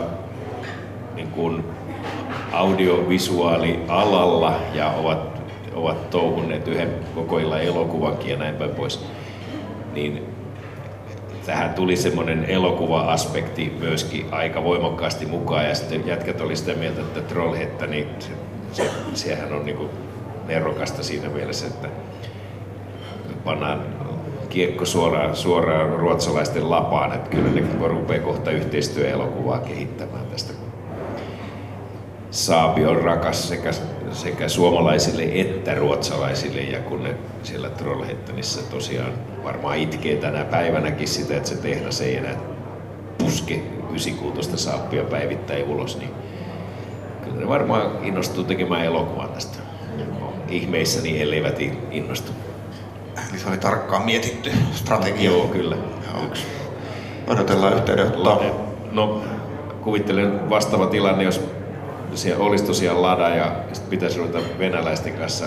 niin 1.16 1.28
kuin 1.28 1.64
audiovisuaalialalla 2.52 4.60
ja 4.74 4.90
ovat, 4.90 5.42
ovat 5.74 6.10
touhunneet 6.10 6.68
yhden 6.68 6.90
koko 7.16 7.40
illan 7.40 7.62
elokuvankin 7.62 8.30
ja 8.30 8.38
näin 8.38 8.56
päin 8.56 8.72
pois. 8.72 9.06
Niin 9.94 10.26
tähän 11.46 11.74
tuli 11.74 11.96
semmoinen 11.96 12.46
elokuva-aspekti 12.46 13.74
myöskin 13.80 14.26
aika 14.32 14.64
voimakkaasti 14.64 15.26
mukaan 15.26 15.66
ja 15.66 15.76
sitten 15.76 16.08
jätkät 16.08 16.42
oli 16.42 16.56
sitä 16.56 16.74
mieltä, 16.74 17.02
että 17.02 17.22
Trollhetta, 17.22 17.88
niin 17.88 18.08
se, 18.20 18.30
se, 18.72 18.90
sehän 19.14 19.54
on 19.54 19.66
niinku 19.66 19.90
nerokasta 20.48 21.04
siinä 21.04 21.30
mielessä, 21.30 21.68
että 21.68 21.88
pannaan 23.44 23.82
kiekko 24.50 24.86
suoraan, 24.86 25.36
suoraan 25.36 25.90
ruotsalaisten 25.90 26.70
lapaan, 26.70 27.14
että 27.14 27.30
kyllä 27.30 27.50
ne 27.50 27.88
rupeaa 27.88 28.24
kohta 28.24 28.52
yhteistyöelokuvaa 28.52 29.60
kehittämään 29.60 30.26
tästä. 30.26 30.61
Saabi 32.32 32.86
on 32.86 33.02
rakas 33.02 33.50
sekä, 33.50 33.72
sekä 34.12 34.48
suomalaisille 34.48 35.24
että 35.24 35.76
ruotsalaisille 35.76 36.62
ja 36.62 36.80
kun 36.80 37.04
ne 37.04 37.16
siellä 37.44 37.70
Trollhättanissa 37.70 38.72
tosiaan 38.72 39.14
varmaan 39.44 39.78
itkee 39.78 40.16
tänä 40.16 40.46
päivänäkin 40.46 41.08
sitä, 41.08 41.38
että 41.38 41.50
se 41.50 41.56
tehdas 41.56 42.02
ei 42.02 42.16
enää 42.16 42.36
puske 43.18 43.62
96 43.90 44.52
saappia 44.56 45.04
päivittäin 45.04 45.66
ulos, 45.66 45.98
niin 45.98 46.10
kyllä 47.24 47.40
ne 47.40 47.48
varmaan 47.48 47.92
innostuu 48.04 48.44
tekemään 48.44 48.86
elokuvan 48.86 49.30
tästä. 49.30 49.58
Ihmeissäni 50.50 51.22
elleivät 51.22 51.60
innostu. 51.92 52.32
Eli 53.30 53.40
se 53.40 53.50
oli 53.50 53.58
tarkkaan 53.58 54.06
mietitty 54.06 54.52
strategia. 54.74 55.32
Joo, 55.32 55.48
kyllä. 55.48 55.76
Joo. 55.76 56.24
Odotellaan 57.28 57.74
yhteydenottoa. 57.74 58.42
No, 58.92 59.24
kuvittelen 59.82 60.50
vastaava 60.50 60.88
tilanne, 60.88 61.24
jos 61.24 61.51
siellä 62.16 62.46
olisi 62.46 62.64
tosiaan 62.64 63.02
lada 63.02 63.30
ja 63.30 63.56
sit 63.74 63.90
pitäisi 63.90 64.20
ruveta 64.20 64.40
venäläisten 64.60 65.14
kanssa 65.14 65.46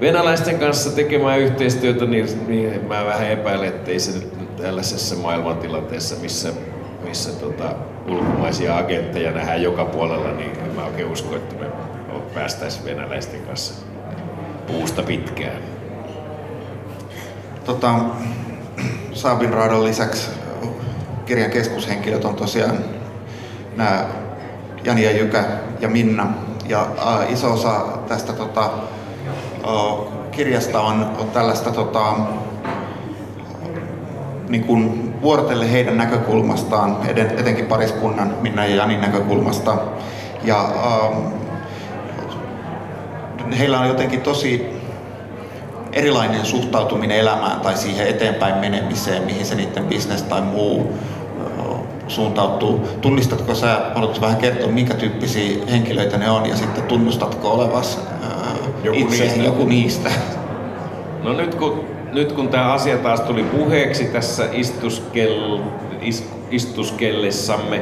venäläisten 0.00 0.58
kanssa 0.58 0.90
tekemään 0.90 1.40
yhteistyötä, 1.40 2.04
niin, 2.04 2.26
niin 2.46 2.84
mä 2.84 3.04
vähän 3.04 3.30
epäilen, 3.30 3.68
että 3.68 3.90
ei 3.90 4.00
se 4.00 4.12
nyt 4.18 4.56
tällaisessa 4.56 5.16
maailmantilanteessa, 5.16 6.16
missä, 6.22 6.52
missä 7.04 7.32
tota, 7.32 7.74
ulkomaisia 8.08 8.78
agentteja 8.78 9.30
nähdään 9.30 9.62
joka 9.62 9.84
puolella, 9.84 10.32
niin 10.32 10.50
en 10.64 10.74
mä 10.74 10.84
oikein 10.84 11.08
usko, 11.12 11.36
että 11.36 11.54
me 11.54 11.66
päästäisiin 12.34 12.84
venäläisten 12.84 13.40
kanssa 13.40 13.74
puusta 14.66 15.02
pitkään. 15.02 15.62
Tota, 17.64 17.94
Saabin 19.12 19.52
raadon 19.52 19.84
lisäksi 19.84 20.30
kirjan 21.26 21.50
keskushenkilöt 21.50 22.24
on 22.24 22.34
tosiaan 22.34 22.78
nämä 23.76 24.06
Jani 24.84 25.04
ja 25.04 25.10
Jykä 25.10 25.44
ja 25.80 25.88
Minna. 25.88 26.26
Ja 26.68 26.86
äh, 27.06 27.32
iso 27.32 27.52
osa 27.52 27.80
tästä 28.08 28.32
tota, 28.32 28.64
äh, 28.64 30.30
kirjasta 30.30 30.80
on, 30.80 31.10
on 31.18 31.30
tällaista 31.30 31.70
tota, 31.70 32.14
niin 34.48 34.64
kuin 34.64 35.14
vuorotelle 35.22 35.72
heidän 35.72 35.98
näkökulmastaan, 35.98 36.96
eden, 37.08 37.38
etenkin 37.38 37.66
pariskunnan 37.66 38.34
Minna 38.40 38.66
ja 38.66 38.76
Janin 38.76 39.00
näkökulmasta. 39.00 39.76
Ja 40.44 40.64
äh, 40.64 41.18
heillä 43.58 43.80
on 43.80 43.88
jotenkin 43.88 44.20
tosi 44.20 44.80
erilainen 45.92 46.46
suhtautuminen 46.46 47.18
elämään 47.18 47.60
tai 47.60 47.76
siihen 47.76 48.06
eteenpäin 48.06 48.54
menemiseen, 48.54 49.22
mihin 49.22 49.46
se 49.46 49.54
niiden 49.54 49.84
bisnes 49.84 50.22
tai 50.22 50.40
muu 50.40 50.94
suuntautuu. 52.10 52.88
Tunnistatko 53.00 53.54
sä, 53.54 53.80
haluatko 53.94 54.20
vähän 54.20 54.36
kertoa, 54.36 54.68
minkä 54.68 54.94
tyyppisiä 54.94 55.66
henkilöitä 55.70 56.18
ne 56.18 56.30
on 56.30 56.46
ja 56.46 56.56
sitten 56.56 56.82
tunnustatko 56.82 57.48
olevas 57.48 58.00
joku 58.84 58.98
itse 58.98 59.24
niistä. 59.24 59.42
joku 59.42 59.64
niistä? 59.64 60.10
No 61.22 61.32
nyt 61.32 61.54
kun, 61.54 61.84
nyt 62.12 62.32
kun 62.32 62.48
tämä 62.48 62.72
asia 62.72 62.98
taas 62.98 63.20
tuli 63.20 63.42
puheeksi 63.42 64.04
tässä 64.04 64.44
istuskel, 64.52 65.58
is, 66.00 66.30
istuskellessamme, 66.50 67.80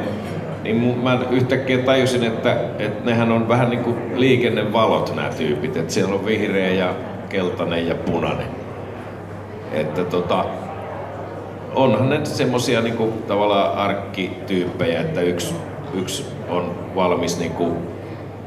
niin 0.63 0.99
mä 1.03 1.19
yhtäkkiä 1.31 1.77
tajusin, 1.77 2.23
että, 2.23 2.57
että 2.79 3.05
nehän 3.05 3.31
on 3.31 3.47
vähän 3.47 3.69
niin 3.69 3.83
kuin 3.83 3.95
liikennevalot 4.15 5.15
nämä 5.15 5.29
tyypit. 5.29 5.77
Että 5.77 5.93
siellä 5.93 6.15
on 6.15 6.25
vihreä 6.25 6.73
ja 6.73 6.95
keltainen 7.29 7.87
ja 7.87 7.95
punainen. 7.95 8.47
Että 9.71 10.03
tota, 10.03 10.45
onhan 11.75 12.09
ne 12.09 12.25
semmosia 12.25 12.81
niinku 12.81 13.13
tavallaan 13.27 13.77
arkkityyppejä, 13.77 15.01
että 15.01 15.21
yksi, 15.21 15.55
yksi 15.93 16.25
on 16.49 16.75
valmis 16.95 17.39
niinku 17.39 17.77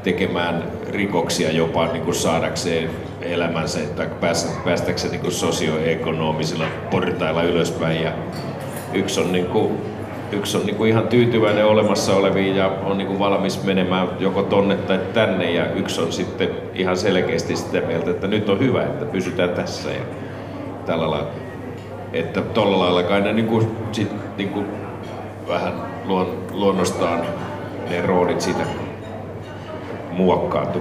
tekemään 0.03 0.63
rikoksia 0.89 1.51
jopa 1.51 1.85
niinku 1.85 2.13
saadakseen 2.13 2.89
elämänsä 3.21 3.79
tai 3.79 4.09
päästäkseen 4.63 5.11
niinku 5.11 5.31
sosioekonomisilla 5.31 6.65
portailla 6.91 7.43
ylöspäin 7.43 8.03
ja 8.03 8.11
yksi 8.93 9.19
on 9.21 9.31
niinku 9.31 9.71
yksi 10.31 10.57
on 10.57 10.65
niinku 10.65 10.85
ihan 10.85 11.07
tyytyväinen 11.07 11.65
olemassa 11.65 12.15
oleviin 12.15 12.55
ja 12.55 12.71
on 12.83 12.97
niinku 12.97 13.19
valmis 13.19 13.63
menemään 13.63 14.07
joko 14.19 14.43
tonne 14.43 14.75
tai 14.75 14.99
tänne 15.13 15.51
ja 15.51 15.73
yksi 15.73 16.01
on 16.01 16.11
sitten 16.11 16.49
ihan 16.73 16.97
selkeästi 16.97 17.55
sitä 17.55 17.81
mieltä, 17.81 18.11
että 18.11 18.27
nyt 18.27 18.49
on 18.49 18.59
hyvä, 18.59 18.83
että 18.83 19.05
pysytään 19.05 19.49
tässä 19.49 19.89
ja 19.89 20.01
tällä 20.85 21.11
lailla. 21.11 21.42
Että 22.13 22.41
tolla 22.41 22.79
lailla 22.79 23.03
kai 23.03 23.21
ne 23.21 23.33
niinku, 23.33 23.67
sit, 23.91 24.11
niinku 24.37 24.63
vähän 25.47 25.73
luon, 26.05 26.27
luonnostaan 26.51 27.21
ne 27.89 28.01
roolit 28.01 28.41
siitä 28.41 28.63
muokkaantu. 30.11 30.79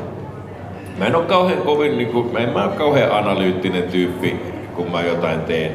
Mä 0.98 1.06
en 1.06 1.16
ole 1.16 1.24
kauhean 1.24 1.62
kovin, 1.62 1.98
niinku, 1.98 2.22
mä 2.32 2.38
en 2.38 2.48
mä 2.48 2.64
ole 2.64 2.72
kauhean 2.72 3.12
analyyttinen 3.12 3.82
tyyppi, 3.82 4.36
kun 4.76 4.90
mä 4.90 5.02
jotain 5.02 5.40
teen 5.40 5.72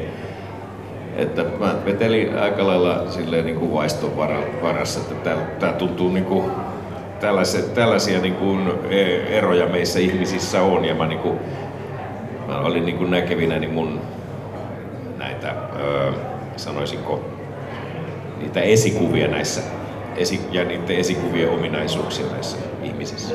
että 1.18 1.44
mä 1.60 1.74
vetelin 1.84 2.38
aika 2.38 2.66
lailla 2.66 3.10
silleen 3.10 3.46
niin 3.46 3.58
kuin 3.58 3.72
vaiston 3.72 4.16
varassa, 4.62 5.00
että 5.00 5.14
tää, 5.14 5.36
tää 5.58 5.72
tuntuu 5.72 6.10
niin 6.10 6.24
kuin 6.24 6.50
tällaisia, 7.20 7.62
tällaisia 7.62 8.20
niin 8.20 8.34
kuin 8.34 8.68
eroja 9.28 9.66
meissä 9.66 9.98
ihmisissä 9.98 10.62
on 10.62 10.84
ja 10.84 10.94
mä, 10.94 11.06
niin 11.06 11.18
kuin, 11.18 11.38
mä 12.46 12.58
olin 12.58 12.86
niin 12.86 12.98
kuin 12.98 13.10
näkevinä 13.10 13.58
niin 13.58 13.72
mun 13.72 14.00
näitä, 15.42 15.60
sanoisinko, 16.56 17.20
niitä 18.38 18.60
esikuvia 18.60 19.28
näissä 19.28 19.60
ja 20.50 20.64
niiden 20.64 20.96
esikuvien 20.96 21.50
ominaisuuksia 21.50 22.26
näissä 22.26 22.56
ihmisissä. 22.82 23.34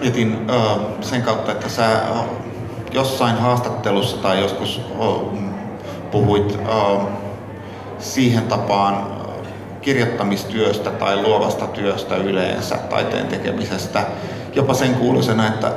Mietin 0.00 0.46
sen 1.00 1.22
kautta, 1.22 1.52
että 1.52 1.68
sä 1.68 2.00
jossain 2.92 3.36
haastattelussa 3.36 4.16
tai 4.16 4.40
joskus 4.40 4.80
uh, 4.98 5.32
puhuit 6.10 6.58
uh, 6.68 7.02
siihen 7.98 8.42
tapaan 8.42 9.06
kirjoittamistyöstä 9.80 10.90
tai 10.90 11.22
luovasta 11.22 11.66
työstä 11.66 12.16
yleensä, 12.16 12.76
taiteen 12.76 13.26
tekemisestä, 13.26 14.06
jopa 14.54 14.74
sen 14.74 14.94
kuuluisena, 14.94 15.46
että 15.48 15.72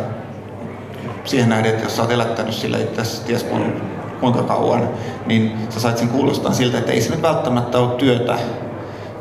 siihen 1.23 1.49
nähden, 1.49 1.71
että 1.71 1.83
jos 1.83 1.95
sä 1.95 2.01
oot 2.01 2.11
elättänyt 2.11 2.53
sillä 2.53 2.77
itse 2.77 3.25
ties 3.25 3.43
kuinka 3.43 4.02
kauan, 4.31 4.89
niin 5.25 5.57
sä 5.69 5.79
sait 5.79 5.97
sen 5.97 6.09
kuulostaa 6.09 6.53
siltä, 6.53 6.77
että 6.77 6.91
ei 6.91 7.01
se 7.01 7.11
nyt 7.11 7.21
välttämättä 7.21 7.79
ole 7.79 7.91
työtä, 7.91 8.35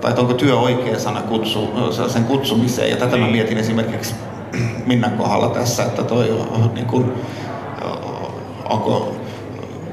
tai 0.00 0.10
että 0.10 0.20
onko 0.20 0.34
työ 0.34 0.56
oikea 0.56 0.98
sana 0.98 1.20
kutsu, 1.20 1.72
sen 2.08 2.24
kutsumiseen. 2.24 2.90
Ja 2.90 2.96
tätä 2.96 3.16
niin. 3.16 3.26
mä 3.26 3.32
mietin 3.32 3.58
esimerkiksi 3.58 4.14
Minnan 4.86 5.10
kohdalla 5.10 5.48
tässä, 5.48 5.82
että 5.82 6.02
toi 6.02 6.40
niin 6.74 6.86
kuin, 6.86 7.12
onko 8.68 9.16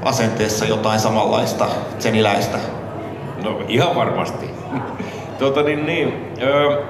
asenteessa 0.04 0.66
jotain 0.66 1.00
samanlaista 1.00 1.68
seniläistä? 2.00 2.58
No 3.44 3.60
ihan 3.68 3.96
varmasti. 3.96 4.50
Tuota 5.40 5.62
niin, 5.62 5.86
niin. 5.86 6.14
Öö, 6.42 6.82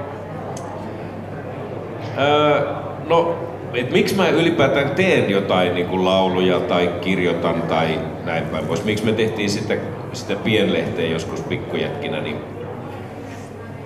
öö, 2.17 2.73
no, 3.07 3.35
et 3.73 3.91
miksi 3.91 4.15
mä 4.15 4.29
ylipäätään 4.29 4.89
teen 4.89 5.29
jotain 5.29 5.75
niin 5.75 5.87
kuin 5.87 6.05
lauluja 6.05 6.59
tai 6.59 6.89
kirjoitan 7.01 7.61
tai 7.61 7.99
näin 8.25 8.43
päin 8.43 8.65
pois. 8.65 8.85
Miksi 8.85 9.05
me 9.05 9.11
tehtiin 9.11 9.49
sitä, 9.49 9.77
sitä 10.13 10.35
pienlehteä 10.35 11.07
joskus 11.07 11.41
pikkujätkinä, 11.41 12.21
niin 12.21 12.35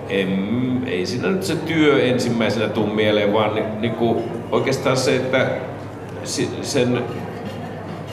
en, 0.08 0.82
ei 0.86 1.06
siinä 1.06 1.28
nyt 1.28 1.42
se 1.42 1.56
työ 1.56 2.04
ensimmäisenä 2.04 2.68
tuu 2.68 2.86
mieleen, 2.86 3.32
vaan 3.32 3.54
ni, 3.54 3.62
niin 3.80 3.94
kuin 3.94 4.24
oikeastaan 4.50 4.96
se, 4.96 5.16
että 5.16 5.46
sen, 6.62 7.02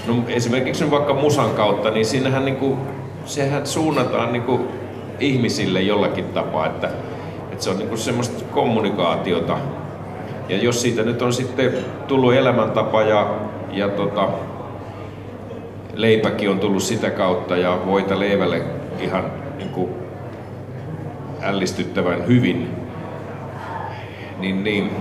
no 0.08 0.16
esimerkiksi 0.28 0.92
vaikka 0.92 1.13
musan 1.13 1.50
kautta, 1.50 1.92
niin 1.92 2.06
siinähän 2.06 2.46
niin 2.46 2.58
kuin, 2.58 2.78
sehän 3.25 3.68
suunnataan 3.68 4.34
niin 4.34 4.44
kuin 4.44 4.62
ihmisille 5.20 5.82
jollakin 5.82 6.25
tapaa, 6.25 6.66
että, 6.66 6.90
että 7.51 7.63
se 7.63 7.70
on 7.70 7.78
niin 7.78 7.90
kuin 7.90 8.00
semmoista 8.00 8.44
kommunikaatiota. 8.46 9.58
Ja 10.51 10.58
jos 10.58 10.81
siitä 10.81 11.03
nyt 11.03 11.22
on 11.22 11.34
sitten 11.34 11.74
tullut 12.08 12.34
elämäntapa 12.34 13.01
ja, 13.01 13.36
ja 13.72 13.89
tota, 13.89 14.29
leipäkin 15.93 16.50
on 16.50 16.60
tullut 16.60 16.84
sitä 16.84 17.10
kautta 17.10 17.58
ja 17.58 17.79
voita 17.86 18.20
leivälle 18.20 18.62
ihan 19.00 19.24
niin 19.58 19.70
kuin 19.70 19.89
ällistyttävän 21.41 22.27
hyvin, 22.27 22.67
niin, 24.39 24.63
niin 24.63 24.91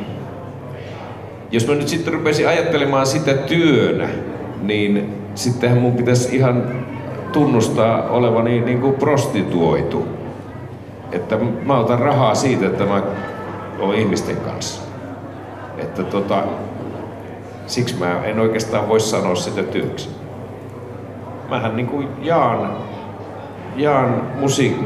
jos 1.51 1.67
mä 1.67 1.75
nyt 1.75 1.89
sitten 1.89 2.13
rupesin 2.13 2.49
ajattelemaan 2.49 3.07
sitä 3.07 3.35
työnä, 3.35 4.09
niin 4.63 5.15
sittenhän 5.35 5.79
mun 5.79 5.97
pitäisi 5.97 6.37
ihan 6.37 6.65
tunnustaa 7.33 8.09
olevani 8.09 8.61
niin 8.61 8.81
kuin 8.81 8.95
prostituoitu. 8.95 10.09
Että 11.13 11.39
mä 11.65 11.79
otan 11.79 11.99
rahaa 11.99 12.35
siitä, 12.35 12.67
että 12.67 12.85
mä 12.85 13.03
olen 13.79 13.99
ihmisten 13.99 14.37
kanssa. 14.37 14.80
Että 15.81 16.03
tota, 16.03 16.43
siksi 17.67 17.97
mä 17.99 18.25
en 18.25 18.41
oikeastaan 18.41 18.89
voi 18.89 19.01
sanoa 19.01 19.35
sitä 19.35 19.63
työksi. 19.63 20.09
Mähän 21.51 21.77
niin 21.77 21.87
kuin 21.87 22.09
jaan, 22.23 22.77
jaan 23.77 24.23
musiikki, 24.41 24.85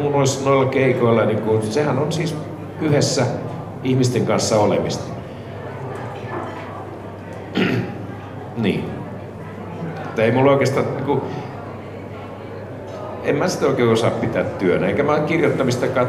mun 0.00 0.14
olisi 0.14 0.44
noilla 0.44 0.70
keikoilla, 0.70 1.24
niin 1.24 1.42
kuin, 1.42 1.62
sehän 1.62 1.98
on 1.98 2.12
siis 2.12 2.36
yhdessä 2.80 3.26
ihmisten 3.84 4.26
kanssa 4.26 4.58
olemista. 4.58 5.04
niin. 8.56 8.84
Että 10.04 10.22
ei 10.22 10.32
mulla 10.32 10.50
oikeastaan, 10.50 10.86
niin 10.94 11.04
kuin, 11.04 11.20
en 13.24 13.36
mä 13.36 13.48
sitä 13.48 13.66
oikein 13.66 13.88
osaa 13.88 14.10
pitää 14.10 14.44
työnä, 14.44 14.86
eikä 14.86 15.02
mä 15.02 15.18
kirjoittamistakaan, 15.18 16.08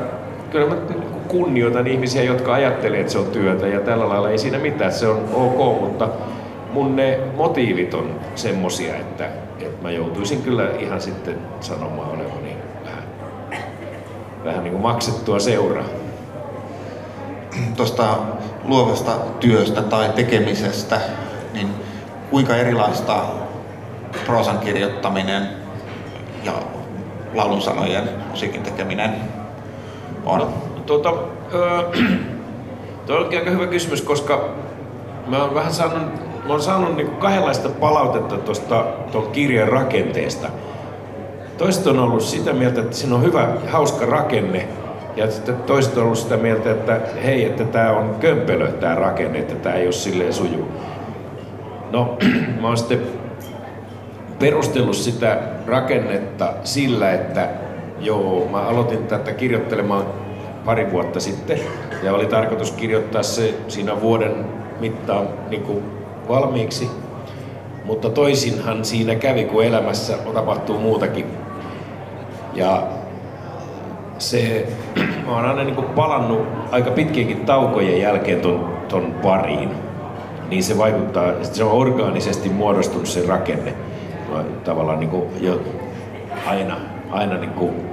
kyllä 0.53 0.75
mä 0.75 0.81
kunnioitan 1.27 1.87
ihmisiä, 1.87 2.23
jotka 2.23 2.53
ajattelee, 2.53 2.99
että 2.99 3.11
se 3.11 3.17
on 3.17 3.25
työtä 3.25 3.67
ja 3.67 3.79
tällä 3.79 4.09
lailla 4.09 4.29
ei 4.29 4.37
siinä 4.37 4.59
mitään, 4.59 4.91
se 4.91 5.07
on 5.07 5.29
ok, 5.33 5.81
mutta 5.81 6.09
mun 6.71 6.95
ne 6.95 7.19
motiivit 7.35 7.93
on 7.93 8.19
semmosia, 8.35 8.95
että, 8.95 9.25
että 9.59 9.83
mä 9.83 9.91
joutuisin 9.91 10.41
kyllä 10.41 10.69
ihan 10.79 11.01
sitten 11.01 11.37
sanomaan 11.59 12.09
olevani 12.09 12.57
vähän, 12.85 13.03
vähän 14.43 14.63
niin 14.63 14.71
kuin 14.71 14.81
maksettua 14.81 15.39
seuraa. 15.39 15.85
Tuosta 17.77 18.17
luovasta 18.63 19.11
työstä 19.39 19.81
tai 19.81 20.09
tekemisestä, 20.09 21.01
niin 21.53 21.67
kuinka 22.29 22.55
erilaista 22.55 23.25
proosan 24.25 24.59
kirjoittaminen 24.59 25.49
ja 26.43 26.53
laulun 27.33 27.61
sanojen 27.61 28.09
musiikin 28.29 28.63
tekeminen 28.63 29.42
on? 30.25 30.39
No, 30.39 30.47
tuota, 30.85 31.13
öö, 31.53 31.81
tuo 33.05 33.17
onkin 33.17 33.39
aika 33.39 33.51
hyvä 33.51 33.67
kysymys, 33.67 34.01
koska 34.01 34.49
mä 35.27 35.43
oon 35.43 35.55
vähän 35.55 35.73
saanut, 35.73 36.01
mä 36.45 36.49
oon 36.49 36.61
saanut 36.61 36.95
niin 36.95 37.09
kahdenlaista 37.09 37.69
palautetta 37.69 38.37
tuosta 38.37 38.85
tuon 39.11 39.31
kirjan 39.31 39.67
rakenteesta. 39.67 40.47
Toiset 41.57 41.87
on 41.87 41.99
ollut 41.99 42.21
sitä 42.21 42.53
mieltä, 42.53 42.81
että 42.81 42.95
siinä 42.95 43.15
on 43.15 43.23
hyvä, 43.23 43.47
hauska 43.71 44.05
rakenne, 44.05 44.67
ja 45.15 45.31
sitten 45.31 45.55
toiset 45.55 45.97
on 45.97 46.03
ollut 46.03 46.17
sitä 46.17 46.37
mieltä, 46.37 46.71
että 46.71 46.99
hei, 47.23 47.45
että 47.45 47.63
tämä 47.63 47.91
on 47.91 48.15
kömpelö 48.19 48.71
tämä 48.71 48.95
rakenne, 48.95 49.39
että 49.39 49.55
tämä 49.55 49.75
ei 49.75 49.85
ole 49.85 49.91
silleen 49.91 50.33
suju. 50.33 50.67
No, 51.91 52.17
mä 52.61 52.67
oon 52.67 52.77
sitten 52.77 53.01
perustellut 54.39 54.95
sitä 54.95 55.37
rakennetta 55.67 56.53
sillä, 56.63 57.11
että 57.11 57.49
joo, 58.05 58.47
mä 58.51 58.57
aloitin 58.57 59.07
tätä 59.07 59.31
kirjoittelemaan 59.31 60.05
pari 60.65 60.91
vuotta 60.91 61.19
sitten 61.19 61.59
ja 62.03 62.13
oli 62.13 62.25
tarkoitus 62.25 62.71
kirjoittaa 62.71 63.23
se 63.23 63.53
siinä 63.67 64.01
vuoden 64.01 64.45
mittaan 64.79 65.27
niin 65.49 65.61
kuin 65.61 65.83
valmiiksi. 66.29 66.89
Mutta 67.85 68.09
toisinhan 68.09 68.85
siinä 68.85 69.15
kävi, 69.15 69.43
kun 69.43 69.63
elämässä 69.63 70.17
tapahtuu 70.33 70.79
muutakin. 70.79 71.25
Ja 72.53 72.83
se, 74.17 74.67
mä 75.25 75.35
oon 75.35 75.45
aina 75.45 75.63
niin 75.63 75.75
kuin 75.75 75.87
palannut 75.87 76.47
aika 76.71 76.91
pitkienkin 76.91 77.45
taukojen 77.45 78.01
jälkeen 78.01 78.41
ton, 78.41 78.77
ton 78.89 79.15
pariin. 79.21 79.69
Niin 80.49 80.63
se 80.63 80.77
vaikuttaa, 80.77 81.33
se 81.41 81.63
on 81.63 81.71
orgaanisesti 81.71 82.49
muodostunut 82.49 83.07
se 83.07 83.27
rakenne. 83.27 83.73
Tavallaan 84.63 84.99
niin 84.99 85.09
kuin 85.09 85.23
jo 85.41 85.61
aina, 86.47 86.77
aina 87.11 87.37
niin 87.37 87.49
kuin 87.49 87.92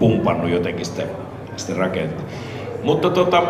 pumpannut 0.00 0.50
jotenkin 0.50 0.86
sitä, 0.86 1.02
sitä 1.56 1.74
rakennetta. 1.74 2.22
Mutta 2.84 3.10
tota, 3.10 3.42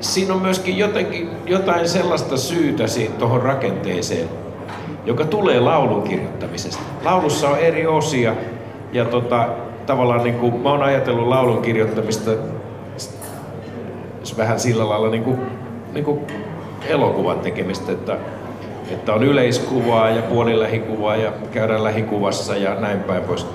siinä 0.00 0.34
on 0.34 0.42
myöskin 0.42 0.78
jotenkin 0.78 1.30
jotain 1.46 1.88
sellaista 1.88 2.36
syytä 2.36 2.84
tuohon 3.18 3.42
rakenteeseen, 3.42 4.28
joka 5.06 5.24
tulee 5.24 5.60
laulun 5.60 6.02
kirjoittamisesta. 6.02 6.82
Laulussa 7.04 7.48
on 7.48 7.58
eri 7.58 7.86
osia 7.86 8.34
ja 8.92 9.04
tota, 9.04 9.48
tavallaan 9.86 10.22
niin 10.22 10.38
kuin, 10.38 10.54
mä 10.60 10.70
oon 10.70 10.82
ajatellut 10.82 11.28
laulun 11.28 11.62
kirjoittamista 11.62 12.30
vähän 14.36 14.60
sillä 14.60 14.88
lailla 14.88 15.10
niin 15.10 15.24
kuin, 15.24 15.40
niin 15.92 16.04
kuin 16.04 16.20
elokuvan 16.88 17.38
tekemistä, 17.40 17.92
että, 17.92 18.16
että 18.90 19.14
on 19.14 19.22
yleiskuvaa 19.22 20.10
ja 20.10 20.22
puolilähikuvaa 20.22 21.16
ja 21.16 21.32
käydään 21.52 21.84
lähikuvassa 21.84 22.56
ja 22.56 22.74
näin 22.74 23.00
päin 23.00 23.22
pois. 23.22 23.46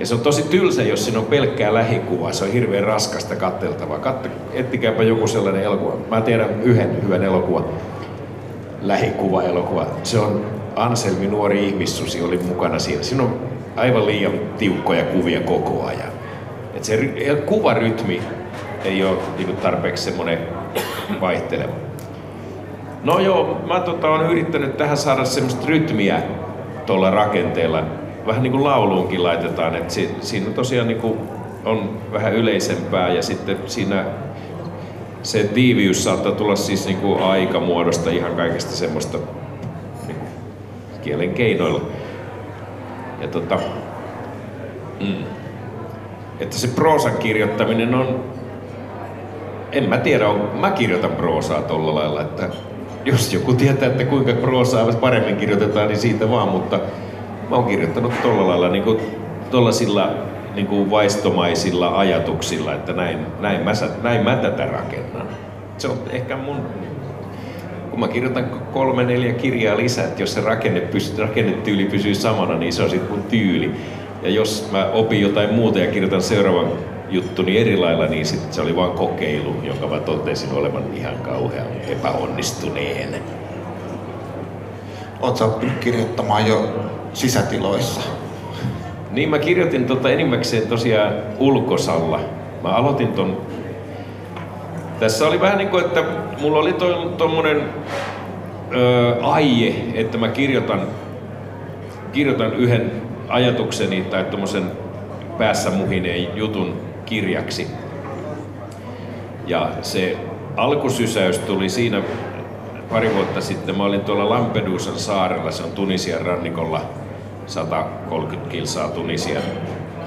Ja 0.00 0.06
se 0.06 0.14
on 0.14 0.20
tosi 0.20 0.42
tylsä, 0.42 0.82
jos 0.82 1.04
siinä 1.04 1.18
on 1.18 1.26
pelkkää 1.26 1.74
lähikuvaa. 1.74 2.32
Se 2.32 2.44
on 2.44 2.52
hirveän 2.52 2.84
raskasta 2.84 3.36
katteltavaa. 3.36 3.98
Katte, 3.98 4.30
ettikääpä 4.52 5.02
joku 5.02 5.26
sellainen 5.26 5.62
elokuva. 5.62 5.96
Mä 6.10 6.20
tiedän 6.20 6.62
yhden 6.62 7.02
hyvän 7.02 7.22
elokuvan. 7.24 7.64
Lähikuva-elokuva. 8.82 9.86
Se 10.02 10.18
on 10.18 10.44
Anselmi 10.76 11.26
nuori 11.26 11.66
ihmissusi 11.68 12.22
oli 12.22 12.38
mukana 12.38 12.78
siinä. 12.78 13.02
Siinä 13.02 13.22
on 13.22 13.40
aivan 13.76 14.06
liian 14.06 14.32
tiukkoja 14.58 15.04
kuvia 15.04 15.40
koko 15.40 15.84
ajan. 15.84 16.12
Et 16.74 16.84
se 16.84 17.12
kuvarytmi 17.46 18.22
ei 18.84 19.04
ole 19.04 19.18
niin 19.38 19.56
tarpeeksi 19.56 20.04
semmoinen 20.04 20.38
vaihteleva. 21.20 21.72
No 23.04 23.18
joo, 23.18 23.60
mä 23.66 23.80
tota, 23.80 24.08
olen 24.08 24.30
yrittänyt 24.30 24.76
tähän 24.76 24.96
saada 24.96 25.24
semmoista 25.24 25.66
rytmiä 25.66 26.22
tuolla 26.86 27.10
rakenteella. 27.10 27.82
Vähän 28.26 28.42
niin 28.42 28.52
kuin 28.52 28.64
lauluunkin 28.64 29.22
laitetaan, 29.22 29.76
että 29.76 29.92
si, 29.92 30.10
siinä 30.20 30.50
tosiaan 30.50 30.88
niin 30.88 31.00
kuin 31.00 31.18
on 31.64 31.90
vähän 32.12 32.34
yleisempää 32.34 33.08
ja 33.08 33.22
sitten 33.22 33.58
siinä 33.66 34.04
se 35.22 35.44
tiiviys 35.44 36.04
saattaa 36.04 36.32
tulla 36.32 36.56
siis 36.56 36.86
niin 36.86 36.98
kuin 36.98 37.22
aikamuodosta 37.22 38.10
ihan 38.10 38.36
kaikesta 38.36 38.76
semmoista 38.76 39.18
niin 40.06 40.16
kuin 40.18 40.28
kielen 41.02 41.34
keinoilla. 41.34 41.80
Ja 43.20 43.28
tota, 43.28 43.58
mm, 45.00 45.24
että 46.40 46.56
se 46.56 46.68
proosan 46.68 47.16
kirjoittaminen 47.16 47.94
on, 47.94 48.24
en 49.72 49.88
mä 49.88 49.98
tiedä, 49.98 50.28
on, 50.28 50.50
mä 50.60 50.70
kirjoitan 50.70 51.10
proosaa 51.10 51.62
tolla 51.62 51.94
lailla, 51.94 52.20
että 52.20 52.48
jos 53.04 53.34
joku 53.34 53.54
tietää, 53.54 53.88
että 53.88 54.04
kuinka 54.04 54.32
proosaa 54.32 54.92
paremmin 54.92 55.36
kirjoitetaan, 55.36 55.88
niin 55.88 55.98
siitä 55.98 56.30
vaan, 56.30 56.48
mutta 56.48 56.80
mä 57.50 57.56
oon 57.56 57.64
kirjoittanut 57.64 58.12
tolla 58.22 58.48
lailla 58.48 58.68
niin 58.68 58.84
kuin, 58.84 58.98
tollasilla 59.50 60.10
niin 60.54 60.66
kuin 60.66 60.90
vaistomaisilla 60.90 61.98
ajatuksilla, 61.98 62.74
että 62.74 62.92
näin, 62.92 63.18
näin, 63.40 63.60
mä, 63.64 63.72
näin 64.02 64.24
mä 64.24 64.36
tätä 64.36 64.66
rakennan. 64.66 65.26
Se 65.78 65.88
on 65.88 65.98
ehkä 66.10 66.36
mun 66.36 66.56
kun 67.96 68.00
mä 68.00 68.08
kirjoitan 68.08 68.50
kolme, 68.72 69.04
neljä 69.04 69.32
kirjaa 69.32 69.76
lisää, 69.76 70.04
että 70.04 70.22
jos 70.22 70.34
se 70.34 70.40
rakenne 70.40 70.80
pystyy, 70.80 71.24
rakennetyyli 71.24 71.84
pysyy 71.84 72.14
samana, 72.14 72.58
niin 72.58 72.72
se 72.72 72.82
on 72.82 72.90
sitten 72.90 73.10
mun 73.10 73.22
tyyli. 73.22 73.70
Ja 74.22 74.30
jos 74.30 74.68
mä 74.72 74.90
opin 74.92 75.20
jotain 75.20 75.54
muuta 75.54 75.78
ja 75.78 75.90
kirjoitan 75.90 76.22
seuraavan 76.22 76.72
juttuni 77.10 77.58
eri 77.58 77.76
lailla, 77.76 78.06
niin 78.06 78.26
sit 78.26 78.52
se 78.52 78.60
oli 78.60 78.76
vain 78.76 78.90
kokeilu, 78.90 79.54
jonka 79.62 79.86
mä 79.86 80.00
totesin 80.00 80.52
olevan 80.52 80.82
ihan 80.94 81.16
kauhean 81.16 81.66
epäonnistuneen. 81.88 83.14
Oletko 85.20 85.44
oppinut 85.44 85.78
kirjoittamaan 85.78 86.46
jo 86.46 86.68
sisätiloissa? 87.12 88.00
Niin 89.10 89.28
mä 89.28 89.38
kirjoitin 89.38 89.84
tota 89.84 90.10
enimmäkseen 90.10 90.66
tosiaan 90.68 91.14
ulkosalla. 91.38 92.20
Mä 92.62 92.68
aloitin 92.68 93.08
ton... 93.08 93.40
Tässä 95.00 95.26
oli 95.26 95.40
vähän 95.40 95.58
niin 95.58 95.68
kuin, 95.68 95.84
että 95.84 96.04
mulla 96.40 96.58
oli 96.58 96.74
tuommoinen 97.18 97.62
aie, 99.22 99.74
että 99.94 100.18
mä 100.18 100.28
kirjoitan, 100.28 100.82
kirjoitan 102.12 102.54
yhden 102.54 102.92
ajatukseni 103.28 104.00
tai 104.02 104.24
tuommoisen 104.24 104.70
päässä 105.38 105.70
muhineen 105.70 106.36
jutun 106.36 106.74
kirjaksi. 107.06 107.66
Ja 109.46 109.68
se 109.82 110.16
alkusysäys 110.56 111.38
tuli 111.38 111.68
siinä 111.68 112.02
pari 112.90 113.14
vuotta 113.14 113.40
sitten. 113.40 113.76
Mä 113.76 113.84
olin 113.84 114.00
tuolla 114.00 114.28
Lampedusan 114.28 114.98
saarella, 114.98 115.50
se 115.50 115.62
on 115.62 115.70
Tunisian 115.70 116.26
rannikolla 116.26 116.80
130 117.46 118.50
kilsaa 118.50 118.88
Tunisian 118.88 119.42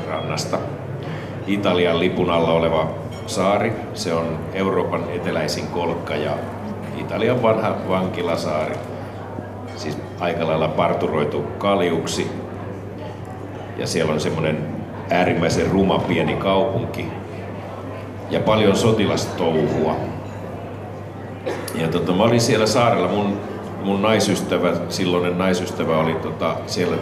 rannasta. 0.08 0.58
Italian 1.48 2.00
lipun 2.00 2.30
alla 2.30 2.52
oleva 2.52 2.88
saari. 3.28 3.74
Se 3.94 4.14
on 4.14 4.40
Euroopan 4.54 5.04
eteläisin 5.10 5.68
kolkka 5.68 6.16
ja 6.16 6.32
Italian 6.98 7.44
vanha 7.44 7.76
vankilasaari. 7.90 8.76
Siis 9.76 9.98
aika 10.20 10.48
lailla 10.48 10.68
parturoitu 10.68 11.42
kaljuksi. 11.58 12.32
Ja 13.78 13.88
siellä 13.88 14.14
on 14.14 14.20
semmoinen 14.20 14.68
äärimmäisen 15.10 15.72
ruma 15.72 16.00
pieni 16.00 16.34
kaupunki. 16.34 17.08
Ja 18.30 18.40
paljon 18.40 18.76
sotilastouhua. 18.76 19.96
Ja 21.80 21.88
tota, 21.88 22.12
mä 22.12 22.24
olin 22.24 22.42
siellä 22.42 22.66
saarella, 22.66 23.08
mun, 23.08 23.40
mun 23.84 24.02
naisystävä, 24.02 24.74
silloinen 24.90 25.38
naisystävä 25.38 25.98
oli 25.98 26.14
tota, 26.14 26.56
siellä 26.68 26.98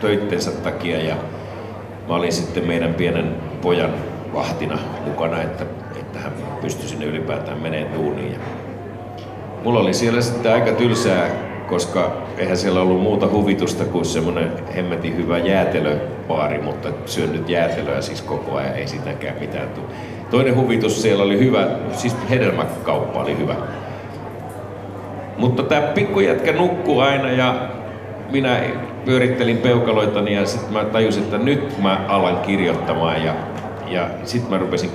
töittensä 0.00 0.50
takia 0.50 0.98
ja 1.04 1.14
mä 2.08 2.14
olin 2.14 2.32
sitten 2.32 2.66
meidän 2.66 2.94
pienen 2.94 3.36
pojan 3.62 3.90
vahtina 4.34 4.78
mukana, 5.04 5.42
että, 5.42 5.64
että 5.96 6.18
hän 6.18 6.32
pystyi 6.60 6.88
sinne 6.88 7.04
ylipäätään 7.04 7.58
menee 7.58 7.90
duuniin. 7.94 8.32
Ja 8.32 8.38
mulla 9.64 9.80
oli 9.80 9.94
siellä 9.94 10.20
sitten 10.20 10.52
aika 10.52 10.72
tylsää, 10.72 11.28
koska 11.68 12.12
eihän 12.38 12.56
siellä 12.56 12.80
ollut 12.80 13.00
muuta 13.00 13.28
huvitusta 13.28 13.84
kuin 13.84 14.04
semmoinen 14.04 14.52
hemmetin 14.76 15.16
hyvä 15.16 15.38
jäätelöpaari, 15.38 16.58
mutta 16.58 16.88
syön 17.06 17.32
nyt 17.32 17.48
jäätelöä 17.48 18.02
siis 18.02 18.22
koko 18.22 18.56
ajan, 18.56 18.74
ei 18.74 18.86
sitäkään 18.86 19.36
mitään 19.40 19.68
tule. 19.68 19.86
Toinen 20.30 20.56
huvitus 20.56 21.02
siellä 21.02 21.24
oli 21.24 21.38
hyvä, 21.38 21.68
siis 21.92 22.16
hedelmäkauppa 22.30 23.20
oli 23.20 23.38
hyvä. 23.38 23.54
Mutta 25.36 25.62
tämä 25.62 25.82
pikkujätkä 25.82 26.52
nukkuu 26.52 27.00
aina 27.00 27.30
ja 27.30 27.54
minä 28.30 28.60
pyörittelin 29.04 29.58
peukaloitani 29.58 30.34
ja 30.34 30.46
sitten 30.46 30.72
mä 30.72 30.84
tajusin, 30.84 31.22
että 31.22 31.38
nyt 31.38 31.78
mä 31.82 32.00
alan 32.08 32.36
kirjoittamaan 32.36 33.24
ja, 33.24 33.34
ja 33.86 34.08
sitten 34.24 34.50
mä 34.50 34.58
rupesin 34.58 34.90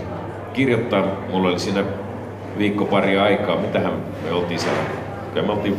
kirjoittaa. 0.54 1.04
Mulla 1.32 1.50
oli 1.50 1.60
siinä 1.60 1.84
viikko 2.58 2.86
pari 2.86 3.20
aikaa. 3.20 3.58
Mitähän 3.58 3.94
me 4.26 4.32
oltiin 4.32 4.60
siellä? 4.60 4.80
Kyllä 5.34 5.48
me 5.48 5.54
oltiin 5.54 5.78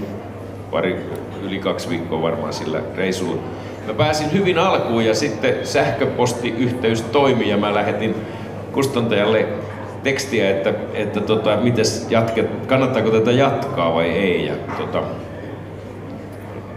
pari, 0.71 1.07
yli 1.43 1.59
kaksi 1.59 1.89
viikkoa 1.89 2.23
varmaan 2.23 2.53
sillä 2.53 2.81
reissulla. 2.97 3.41
Mä 3.87 3.95
pääsin 3.95 4.33
hyvin 4.33 4.59
alkuun 4.59 5.05
ja 5.05 5.15
sitten 5.15 5.67
sähköpostiyhteys 5.67 7.03
toimi 7.03 7.49
ja 7.49 7.57
mä 7.57 7.75
lähetin 7.75 8.15
kustantajalle 8.73 9.47
tekstiä, 10.03 10.51
että, 10.51 10.75
että 10.95 11.21
tota, 11.21 11.57
mites 11.57 12.07
jatket, 12.11 12.67
kannattaako 12.67 13.11
tätä 13.11 13.31
jatkaa 13.31 13.95
vai 13.95 14.11
ei. 14.11 14.47
Ja, 14.47 14.55
tota, 14.79 15.03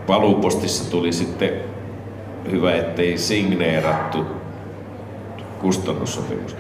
paluupostissa 0.07 0.91
tuli 0.91 1.13
sitten 1.13 1.49
hyvä, 2.51 2.75
ettei 2.75 3.17
signeerattu 3.17 4.25
kustannussopimus. 5.59 6.55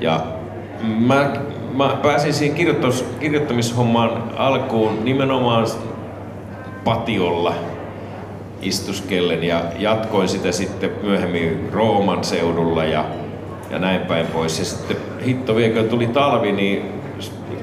Ja 0.00 0.20
mä, 0.82 1.32
mä 1.74 1.98
pääsin 2.02 2.34
siihen 2.34 2.56
kirjoittamis, 2.56 3.04
kirjoittamishommaan 3.20 4.22
alkuun 4.36 5.04
nimenomaan 5.04 5.66
patiolla 6.84 7.54
istuskellen 8.62 9.44
ja 9.44 9.62
jatkoin 9.78 10.28
sitä 10.28 10.52
sitten 10.52 10.90
myöhemmin 11.02 11.68
Rooman 11.72 12.24
seudulla 12.24 12.84
ja, 12.84 13.04
ja 13.70 13.78
näin 13.78 14.00
päin 14.00 14.26
pois. 14.26 14.58
Ja 14.58 14.64
sitten 14.64 14.96
hitto 15.26 15.56
vielä, 15.56 15.82
tuli 15.82 16.06
talvi, 16.06 16.52
niin 16.52 17.00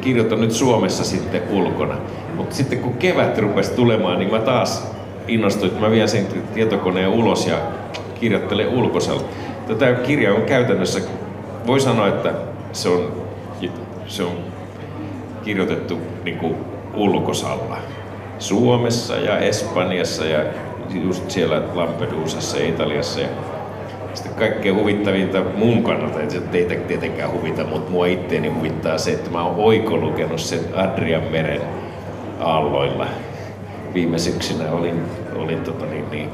kirjoitan 0.01 0.41
nyt 0.41 0.51
Suomessa 0.51 1.03
sitten 1.03 1.41
ulkona. 1.51 1.97
Mutta 2.35 2.55
sitten 2.55 2.79
kun 2.79 2.93
kevät 2.93 3.37
rupesi 3.37 3.71
tulemaan, 3.71 4.19
niin 4.19 4.31
mä 4.31 4.39
taas 4.39 4.91
innostuin, 5.27 5.71
että 5.71 5.85
mä 5.85 5.91
vien 5.91 6.09
sen 6.09 6.27
tietokoneen 6.53 7.09
ulos 7.09 7.47
ja 7.47 7.57
kirjoittelen 8.19 8.69
ulkosella. 8.69 9.23
Tätä 9.67 9.93
kirja 9.93 10.33
on 10.33 10.41
käytännössä, 10.41 10.99
voi 11.67 11.79
sanoa, 11.79 12.07
että 12.07 12.33
se 12.71 12.89
on, 12.89 13.11
se 14.07 14.23
on 14.23 14.37
kirjoitettu 15.43 15.97
niin 16.23 16.37
kuin 16.37 16.55
ulkosalla. 16.93 17.77
Suomessa 18.39 19.15
ja 19.15 19.39
Espanjassa 19.39 20.25
ja 20.25 20.39
just 21.03 21.31
siellä 21.31 21.61
Lampedusassa 21.73 22.57
ja 22.57 22.67
Italiassa. 22.67 23.19
Ja 23.19 23.27
sitten 24.17 24.35
kaikkein 24.35 24.75
huvittavinta 24.75 25.43
mun 25.55 25.83
kannalta, 25.83 26.19
se 26.29 26.39
teitä 26.39 26.75
tietenkään 26.75 27.31
huvita, 27.31 27.63
mutta 27.63 27.91
mua 27.91 28.05
itteeni 28.05 28.49
huvittaa 28.49 28.97
se, 28.97 29.11
että 29.11 29.29
mä 29.29 29.43
oon 29.43 29.55
oikolukenut 29.55 30.39
sen 30.39 30.59
Adrian 30.75 31.23
meren 31.23 31.61
aalloilla. 32.39 33.07
Viime 33.93 34.19
syksynä 34.19 34.71
olin, 34.71 35.01
olin 35.35 35.61
tota 35.61 35.85
niin, 35.85 36.09
niin, 36.11 36.29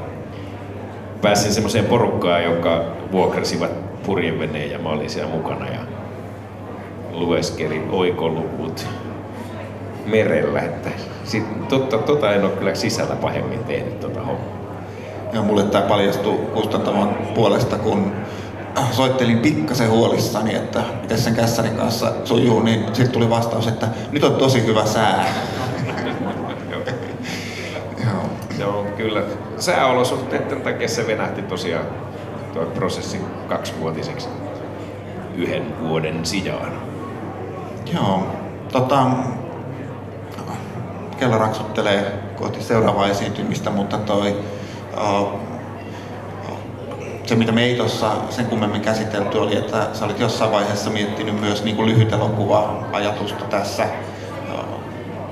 pääsin 1.22 1.52
semmoiseen 1.52 1.84
porukkaan, 1.84 2.44
joka 2.44 2.84
vuokrasivat 3.12 4.02
purjeveneen 4.02 4.70
ja 4.70 4.78
mä 4.78 4.88
olin 4.88 5.10
siellä 5.10 5.30
mukana 5.30 5.66
ja 5.66 5.80
lueskelin 7.12 7.90
oikoluvut 7.90 8.86
merellä. 10.06 10.60
Että 10.60 10.90
sit, 11.24 11.68
totta, 11.68 11.98
tota 11.98 12.34
en 12.34 12.44
ole 12.44 12.52
kyllä 12.52 12.74
sisällä 12.74 13.16
pahemmin 13.16 13.64
tehnyt 13.64 14.00
tota 14.00 14.20
hommaa. 14.20 14.63
Ja 15.34 15.42
mulle 15.42 15.62
tämä 15.62 15.88
paljastui 15.88 16.36
kustantavan 16.54 17.08
puolesta, 17.34 17.78
kun 17.78 18.12
soittelin 18.90 19.38
pikkasen 19.38 19.90
huolissani, 19.90 20.54
että 20.54 20.82
miten 21.02 21.18
sen 21.18 21.34
kässärin 21.34 21.76
kanssa 21.76 22.12
sujuu, 22.24 22.60
niin 22.60 22.84
sitten 22.86 23.10
tuli 23.10 23.30
vastaus, 23.30 23.66
että 23.66 23.88
nyt 24.12 24.24
on 24.24 24.34
tosi 24.34 24.66
hyvä 24.66 24.86
sää. 24.86 25.26
Joo. 28.04 28.22
Joo, 28.58 28.86
kyllä. 28.96 29.22
Sääolosuhteiden 29.58 30.60
takia 30.60 30.88
se 30.88 31.06
venähti 31.06 31.42
tosiaan 31.42 31.86
tuo 32.52 32.66
prosessi 32.66 33.20
kaksivuotiseksi 33.48 34.28
yhden 35.36 35.88
vuoden 35.88 36.26
sijaan. 36.26 36.72
Joo. 37.94 38.26
Tota, 38.72 39.06
kello 41.18 41.38
raksuttelee 41.38 42.12
kohti 42.36 42.62
seuraavaa 42.62 43.08
esiintymistä, 43.08 43.70
mutta 43.70 43.98
toi, 43.98 44.36
se 47.24 47.34
mitä 47.34 47.52
me 47.52 47.64
ei 47.64 47.76
tuossa 47.76 48.12
sen 48.30 48.46
kummemmin 48.46 48.80
käsitelty 48.80 49.38
oli, 49.38 49.56
että 49.56 49.86
sä 49.92 50.04
olit 50.04 50.20
jossain 50.20 50.52
vaiheessa 50.52 50.90
miettinyt 50.90 51.40
myös 51.40 51.64
niin 51.64 51.76
kuin 51.76 51.88
lyhyt 51.88 52.12
elokuva-ajatusta 52.12 53.44
tässä. 53.44 53.86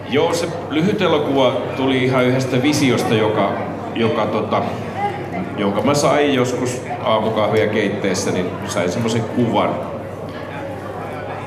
Joo, 0.09 0.35
se 0.35 0.49
lyhyt 0.71 1.03
elokuva 1.03 1.53
tuli 1.77 2.05
ihan 2.05 2.25
yhdestä 2.25 2.63
visiosta, 2.63 3.15
joka, 3.15 3.53
joka 3.95 4.27
tota, 4.27 4.63
jonka 5.57 5.83
mä 5.83 5.95
sain 5.95 6.35
joskus 6.35 6.83
aamukahvia 7.05 7.67
keitteessä, 7.67 8.31
niin 8.31 8.51
sain 8.67 8.93
semmoisen 8.93 9.23
kuvan. 9.23 9.75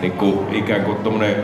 Niin 0.01 0.11
kuin, 0.11 0.55
ikään 0.55 0.81
kuin 0.81 0.97
tommonen 0.97 1.43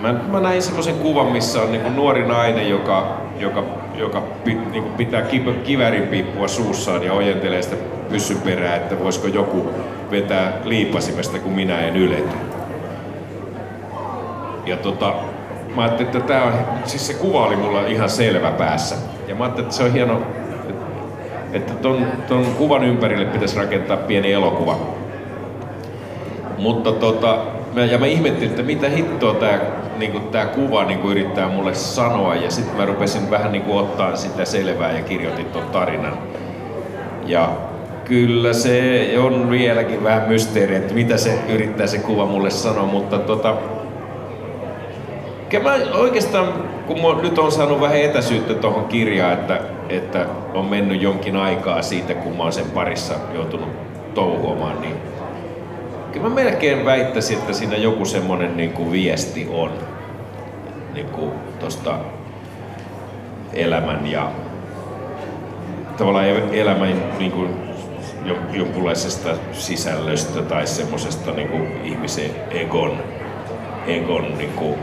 mä, 0.00 0.12
mä 0.12 0.40
näin 0.40 0.62
semmoisen 0.62 0.94
kuvan, 0.94 1.26
missä 1.26 1.62
on 1.62 1.72
niin 1.72 1.96
nuori 1.96 2.26
nainen, 2.26 2.70
joka, 2.70 3.16
joka, 3.38 3.64
joka 3.98 4.22
niin 4.46 4.84
pitää 4.84 5.22
kivärin 5.64 6.02
piippua 6.02 6.48
suussaan 6.48 7.02
ja 7.02 7.12
ojentelee 7.12 7.62
sitä 7.62 7.76
pyssyn 8.08 8.40
perään, 8.40 8.76
että 8.76 8.98
voisiko 8.98 9.26
joku 9.26 9.70
vetää 10.10 10.52
liipasimesta, 10.64 11.38
kun 11.38 11.52
minä 11.52 11.80
en 11.80 11.96
ylety. 11.96 12.36
Ja 14.66 14.76
tota, 14.76 15.14
mä 15.74 15.82
ajattelin, 15.82 16.16
että 16.16 16.26
tää 16.26 16.44
on, 16.44 16.52
siis 16.84 17.06
se 17.06 17.14
kuva 17.14 17.46
oli 17.46 17.56
mulla 17.56 17.86
ihan 17.86 18.10
selvä 18.10 18.50
päässä. 18.50 18.96
Ja 19.28 19.34
mä 19.34 19.44
ajattelin, 19.44 19.66
että 19.66 19.76
se 19.76 19.82
on 19.82 19.92
hieno, 19.92 20.22
että 21.52 21.74
ton, 21.74 22.06
ton 22.28 22.46
kuvan 22.58 22.84
ympärille 22.84 23.24
pitäisi 23.24 23.56
rakentaa 23.56 23.96
pieni 23.96 24.32
elokuva. 24.32 24.78
Mutta 26.58 26.92
tota, 26.92 27.38
ja 27.82 27.98
mä 27.98 28.06
ihmettelin, 28.06 28.50
että 28.50 28.62
mitä 28.62 28.88
hittoa 28.88 29.34
tää, 29.34 29.60
niinku, 29.98 30.20
tää 30.20 30.46
kuva 30.46 30.84
niinku, 30.84 31.10
yrittää 31.10 31.48
mulle 31.48 31.74
sanoa. 31.74 32.34
Ja 32.34 32.50
sitten 32.50 32.76
mä 32.76 32.86
rupesin 32.86 33.30
vähän 33.30 33.52
niinku, 33.52 33.76
ottaa 33.76 34.16
sitä 34.16 34.44
selvää 34.44 34.92
ja 34.92 35.02
kirjoitin 35.02 35.46
ton 35.46 35.66
tarinan. 35.72 36.18
Ja 37.26 37.48
kyllä 38.04 38.52
se 38.52 39.08
on 39.18 39.50
vieläkin 39.50 40.04
vähän 40.04 40.28
mysteeri, 40.28 40.74
että 40.74 40.94
mitä 40.94 41.16
se 41.16 41.38
yrittää 41.48 41.86
se 41.86 41.98
kuva 41.98 42.26
mulle 42.26 42.50
sanoa, 42.50 42.86
mutta 42.86 43.18
tota, 43.18 43.54
mä 45.62 45.74
oikeastaan, 45.94 46.48
kun 46.86 46.96
mä 46.96 47.22
nyt 47.22 47.38
on 47.38 47.52
saanut 47.52 47.80
vähän 47.80 47.96
etäisyyttä 47.96 48.54
tuohon 48.54 48.84
kirjaan, 48.84 49.32
että 49.32 49.60
että 49.88 50.26
on 50.54 50.64
mennyt 50.64 51.02
jonkin 51.02 51.36
aikaa 51.36 51.82
siitä, 51.82 52.14
kun 52.14 52.36
mä 52.36 52.42
oon 52.42 52.52
sen 52.52 52.70
parissa 52.70 53.14
joutunut 53.34 53.68
touhuamaan, 54.14 54.80
niin 54.80 54.96
kyllä 56.14 56.28
mä 56.28 56.34
melkein 56.34 56.84
väittäisin, 56.84 57.38
että 57.38 57.52
siinä 57.52 57.76
joku 57.76 58.04
semmonen 58.04 58.56
niin 58.56 58.72
kuin 58.72 58.92
viesti 58.92 59.48
on 59.50 59.70
niin 60.94 61.06
kuin 61.06 61.30
tosta 61.60 61.98
elämän 63.52 64.06
ja 64.06 64.30
tavallaan 65.96 66.26
elämän 66.52 67.02
niin 67.18 67.32
kuin 67.32 67.48
jonkunlaisesta 68.52 69.28
sisällöstä 69.52 70.42
tai 70.42 70.66
semmoisesta 70.66 71.30
niin 71.30 71.48
kuin 71.48 71.68
ihmisen 71.84 72.30
egon, 72.50 72.98
egon 73.86 74.38
niin 74.38 74.52
kuin 74.52 74.74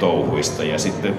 touhuista. 0.00 0.64
Ja 0.64 0.78
sitten 0.78 1.18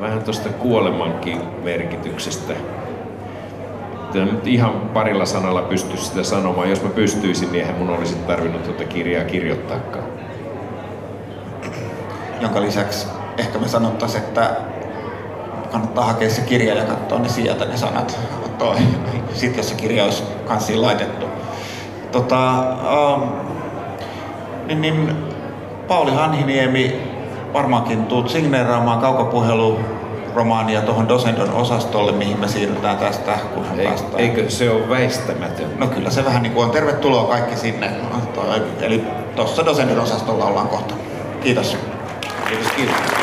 vähän 0.00 0.22
tuosta 0.22 0.48
kuolemankin 0.48 1.38
merkityksestä. 1.64 2.52
Nyt 4.14 4.46
ihan 4.46 4.72
parilla 4.72 5.26
sanalla 5.26 5.62
pysty 5.62 5.96
sitä 5.96 6.22
sanomaan. 6.22 6.70
Jos 6.70 6.82
mä 6.82 6.88
pystyisin, 6.88 7.52
niin 7.52 7.64
eihän 7.64 7.78
mun 7.78 7.90
olisi 7.90 8.14
tarvinnut 8.14 8.64
tuota 8.64 8.84
kirjaa 8.84 9.24
kirjoittaakaan. 9.24 10.04
Jonka 12.40 12.60
lisäksi 12.60 13.06
ehkä 13.38 13.58
me 13.58 13.68
sanottaisiin, 13.68 14.24
että 14.24 14.50
kannattaa 15.72 16.04
hakea 16.04 16.30
se 16.30 16.40
kirja 16.40 16.74
ja 16.74 16.84
katsoa 16.84 17.18
ne 17.18 17.28
sieltä 17.28 17.64
ne 17.64 17.76
sanat. 17.76 18.18
Sitten 19.32 19.56
jos 19.56 19.68
se 19.68 19.74
kirja 19.74 20.04
olisi 20.04 20.22
kanssiin 20.46 20.82
laitettu. 20.82 21.26
Tota, 22.12 22.58
ähm, 22.58 23.22
niin, 24.66 24.80
niin, 24.80 25.16
Pauli 25.88 26.10
Hanhiniemi, 26.10 27.00
varmaankin 27.52 28.04
tuut 28.04 28.28
signeeraamaan 28.28 29.00
kaukopuhelu 29.00 29.78
romaania 30.36 30.82
tuohon 30.82 31.08
Dosendon 31.08 31.50
osastolle, 31.50 32.12
mihin 32.12 32.40
me 32.40 32.48
siirrytään 32.48 32.98
tästä, 32.98 33.38
kun 33.54 33.64
Ei, 33.78 33.86
päästään. 33.86 34.20
Eikö 34.20 34.50
se 34.50 34.70
ole 34.70 34.88
väistämätön? 34.88 35.66
No 35.78 35.86
kyllä 35.86 36.10
se 36.10 36.24
vähän 36.24 36.42
niin 36.42 36.52
kuin 36.52 36.64
on. 36.64 36.70
Tervetuloa 36.70 37.28
kaikki 37.28 37.56
sinne. 37.56 37.90
Eli 38.80 39.04
tuossa 39.36 39.66
Dosendon 39.66 40.00
osastolla 40.00 40.44
ollaan 40.44 40.68
kohta. 40.68 40.94
Kiitos. 41.40 41.76
Kiitos, 42.48 42.72
kiitos. 42.72 43.15